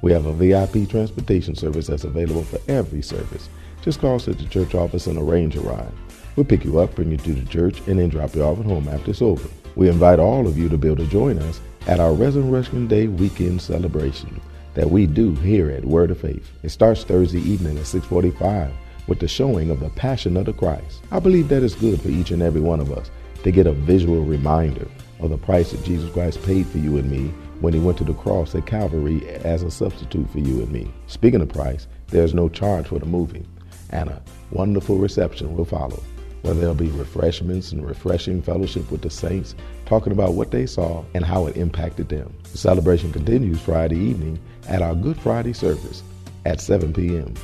We 0.00 0.12
have 0.12 0.26
a 0.26 0.32
VIP 0.32 0.86
transportation 0.88 1.56
service 1.56 1.88
that's 1.88 2.04
available 2.04 2.44
for 2.44 2.60
every 2.68 3.02
service. 3.02 3.48
Just 3.82 4.00
call 4.00 4.14
us 4.14 4.28
at 4.28 4.38
the 4.38 4.44
church 4.44 4.76
office 4.76 5.08
and 5.08 5.18
arrange 5.18 5.56
a 5.56 5.60
ride. 5.60 5.92
We'll 6.36 6.46
pick 6.46 6.64
you 6.64 6.78
up, 6.78 6.94
bring 6.94 7.10
you 7.10 7.16
to 7.16 7.32
the 7.32 7.46
church, 7.46 7.82
and 7.88 7.98
then 7.98 8.10
drop 8.10 8.36
you 8.36 8.44
off 8.44 8.60
at 8.60 8.66
home 8.66 8.88
after 8.88 9.10
it's 9.10 9.22
over. 9.22 9.48
We 9.74 9.88
invite 9.88 10.20
all 10.20 10.46
of 10.46 10.56
you 10.56 10.68
to 10.68 10.78
be 10.78 10.86
able 10.86 11.04
to 11.04 11.10
join 11.10 11.38
us 11.40 11.60
at 11.88 11.98
our 11.98 12.12
Resurrection 12.12 12.86
Day 12.86 13.08
weekend 13.08 13.60
celebration 13.60 14.40
that 14.74 14.90
we 14.90 15.06
do 15.06 15.34
here 15.34 15.70
at 15.70 15.84
Word 15.84 16.12
of 16.12 16.18
Faith. 16.18 16.48
It 16.62 16.68
starts 16.68 17.02
Thursday 17.02 17.40
evening 17.40 17.76
at 17.76 17.86
645 17.86 18.70
with 19.06 19.18
the 19.18 19.28
showing 19.28 19.70
of 19.70 19.80
the 19.80 19.90
Passion 19.90 20.36
of 20.36 20.46
the 20.46 20.52
Christ. 20.52 21.02
I 21.10 21.18
believe 21.18 21.48
that 21.48 21.62
is 21.62 21.74
good 21.74 22.00
for 22.00 22.08
each 22.08 22.30
and 22.30 22.42
every 22.42 22.60
one 22.60 22.80
of 22.80 22.92
us 22.92 23.10
to 23.42 23.50
get 23.50 23.66
a 23.66 23.72
visual 23.72 24.22
reminder 24.22 24.88
of 25.20 25.30
the 25.30 25.38
price 25.38 25.72
that 25.72 25.84
Jesus 25.84 26.10
Christ 26.12 26.42
paid 26.42 26.66
for 26.66 26.78
you 26.78 26.96
and 26.96 27.10
me 27.10 27.28
when 27.60 27.72
he 27.72 27.80
went 27.80 27.98
to 27.98 28.04
the 28.04 28.14
cross 28.14 28.54
at 28.54 28.66
Calvary 28.66 29.26
as 29.28 29.62
a 29.62 29.70
substitute 29.70 30.28
for 30.30 30.38
you 30.38 30.62
and 30.62 30.70
me. 30.70 30.92
Speaking 31.06 31.40
of 31.40 31.48
price, 31.48 31.86
there's 32.08 32.34
no 32.34 32.48
charge 32.48 32.88
for 32.88 32.98
the 32.98 33.06
movie, 33.06 33.46
and 33.90 34.10
a 34.10 34.22
wonderful 34.50 34.98
reception 34.98 35.54
will 35.54 35.64
follow, 35.64 36.02
where 36.42 36.54
there'll 36.54 36.74
be 36.74 36.88
refreshments 36.88 37.72
and 37.72 37.86
refreshing 37.86 38.42
fellowship 38.42 38.90
with 38.90 39.02
the 39.02 39.10
saints, 39.10 39.54
talking 39.86 40.12
about 40.12 40.34
what 40.34 40.50
they 40.50 40.66
saw 40.66 41.04
and 41.14 41.24
how 41.24 41.46
it 41.46 41.56
impacted 41.56 42.08
them. 42.08 42.34
The 42.52 42.58
celebration 42.58 43.12
continues 43.12 43.60
Friday 43.60 43.98
evening 43.98 44.38
at 44.68 44.82
our 44.82 44.94
Good 44.94 45.18
Friday 45.18 45.52
service 45.52 46.02
at 46.44 46.60
7 46.60 46.92
p.m. 46.92 47.34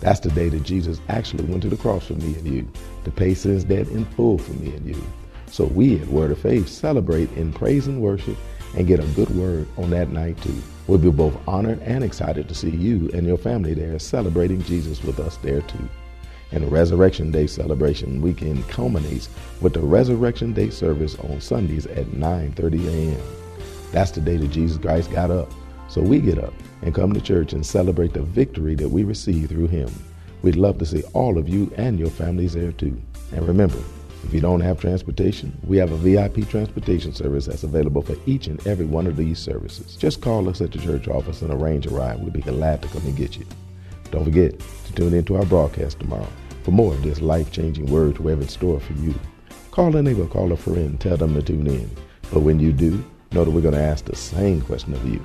That's 0.00 0.20
the 0.20 0.30
day 0.30 0.48
that 0.48 0.62
Jesus 0.62 1.00
actually 1.08 1.44
went 1.44 1.62
to 1.62 1.68
the 1.68 1.76
cross 1.76 2.06
for 2.06 2.14
me 2.14 2.34
and 2.34 2.46
you 2.46 2.68
to 3.04 3.10
pay 3.10 3.34
sin's 3.34 3.64
debt 3.64 3.88
in 3.88 4.04
full 4.04 4.38
for 4.38 4.52
me 4.54 4.74
and 4.74 4.86
you. 4.86 5.02
So 5.50 5.64
we 5.64 6.00
at 6.00 6.08
Word 6.08 6.32
of 6.32 6.38
Faith 6.38 6.68
celebrate 6.68 7.30
in 7.32 7.52
praise 7.52 7.86
and 7.86 8.02
worship 8.02 8.36
and 8.76 8.86
get 8.86 9.00
a 9.00 9.06
good 9.08 9.30
word 9.30 9.66
on 9.76 9.90
that 9.90 10.10
night 10.10 10.40
too. 10.42 10.62
We'll 10.86 10.98
be 10.98 11.10
both 11.10 11.36
honored 11.48 11.80
and 11.82 12.04
excited 12.04 12.48
to 12.48 12.54
see 12.54 12.70
you 12.70 13.10
and 13.14 13.26
your 13.26 13.38
family 13.38 13.74
there 13.74 13.98
celebrating 13.98 14.62
Jesus 14.62 15.02
with 15.02 15.18
us 15.18 15.36
there 15.38 15.62
too. 15.62 15.88
And 16.52 16.62
the 16.62 16.68
Resurrection 16.68 17.30
Day 17.30 17.46
celebration 17.46 18.20
weekend 18.20 18.68
culminates 18.68 19.28
with 19.60 19.72
the 19.72 19.80
Resurrection 19.80 20.52
Day 20.52 20.70
service 20.70 21.16
on 21.16 21.40
Sundays 21.40 21.86
at 21.86 22.06
9:30 22.06 22.86
a.m. 22.86 23.20
That's 23.92 24.10
the 24.12 24.20
day 24.20 24.36
that 24.36 24.48
Jesus 24.48 24.78
Christ 24.78 25.10
got 25.10 25.30
up. 25.30 25.50
So 25.88 26.02
we 26.02 26.20
get 26.20 26.38
up 26.38 26.52
and 26.82 26.94
come 26.94 27.12
to 27.12 27.20
church 27.20 27.52
and 27.52 27.64
celebrate 27.64 28.12
the 28.12 28.22
victory 28.22 28.74
that 28.74 28.88
we 28.88 29.04
receive 29.04 29.48
through 29.48 29.68
him. 29.68 29.90
We'd 30.42 30.56
love 30.56 30.78
to 30.78 30.86
see 30.86 31.02
all 31.12 31.38
of 31.38 31.48
you 31.48 31.72
and 31.76 31.98
your 31.98 32.10
families 32.10 32.54
there 32.54 32.72
too. 32.72 33.00
And 33.32 33.46
remember, 33.46 33.78
if 34.24 34.34
you 34.34 34.40
don't 34.40 34.60
have 34.60 34.80
transportation, 34.80 35.56
we 35.64 35.76
have 35.76 35.92
a 35.92 35.96
VIP 35.96 36.48
transportation 36.48 37.12
service 37.12 37.46
that's 37.46 37.62
available 37.62 38.02
for 38.02 38.16
each 38.26 38.48
and 38.48 38.64
every 38.66 38.84
one 38.84 39.06
of 39.06 39.16
these 39.16 39.38
services. 39.38 39.96
Just 39.96 40.20
call 40.20 40.48
us 40.48 40.60
at 40.60 40.72
the 40.72 40.78
church 40.78 41.06
office 41.06 41.42
and 41.42 41.52
arrange 41.52 41.86
a 41.86 41.90
ride. 41.90 42.20
We'll 42.20 42.30
be 42.30 42.40
glad 42.40 42.82
to 42.82 42.88
come 42.88 43.06
and 43.06 43.16
get 43.16 43.36
you. 43.36 43.46
Don't 44.10 44.24
forget 44.24 44.58
to 44.86 44.92
tune 44.92 45.14
into 45.14 45.36
our 45.36 45.46
broadcast 45.46 46.00
tomorrow 46.00 46.28
for 46.64 46.72
more 46.72 46.92
of 46.92 47.02
this 47.02 47.20
life-changing 47.20 47.86
word 47.86 48.18
we 48.18 48.32
have 48.32 48.40
in 48.40 48.48
store 48.48 48.80
for 48.80 48.92
you. 48.94 49.14
Call 49.70 49.94
a 49.94 50.02
neighbor, 50.02 50.26
call 50.26 50.50
a 50.52 50.56
friend, 50.56 51.00
tell 51.00 51.16
them 51.16 51.34
to 51.34 51.42
tune 51.42 51.68
in. 51.68 51.90
But 52.32 52.40
when 52.40 52.58
you 52.58 52.72
do, 52.72 53.04
know 53.30 53.44
that 53.44 53.50
we're 53.50 53.60
going 53.60 53.74
to 53.74 53.80
ask 53.80 54.04
the 54.04 54.16
same 54.16 54.60
question 54.62 54.92
of 54.94 55.06
you. 55.06 55.24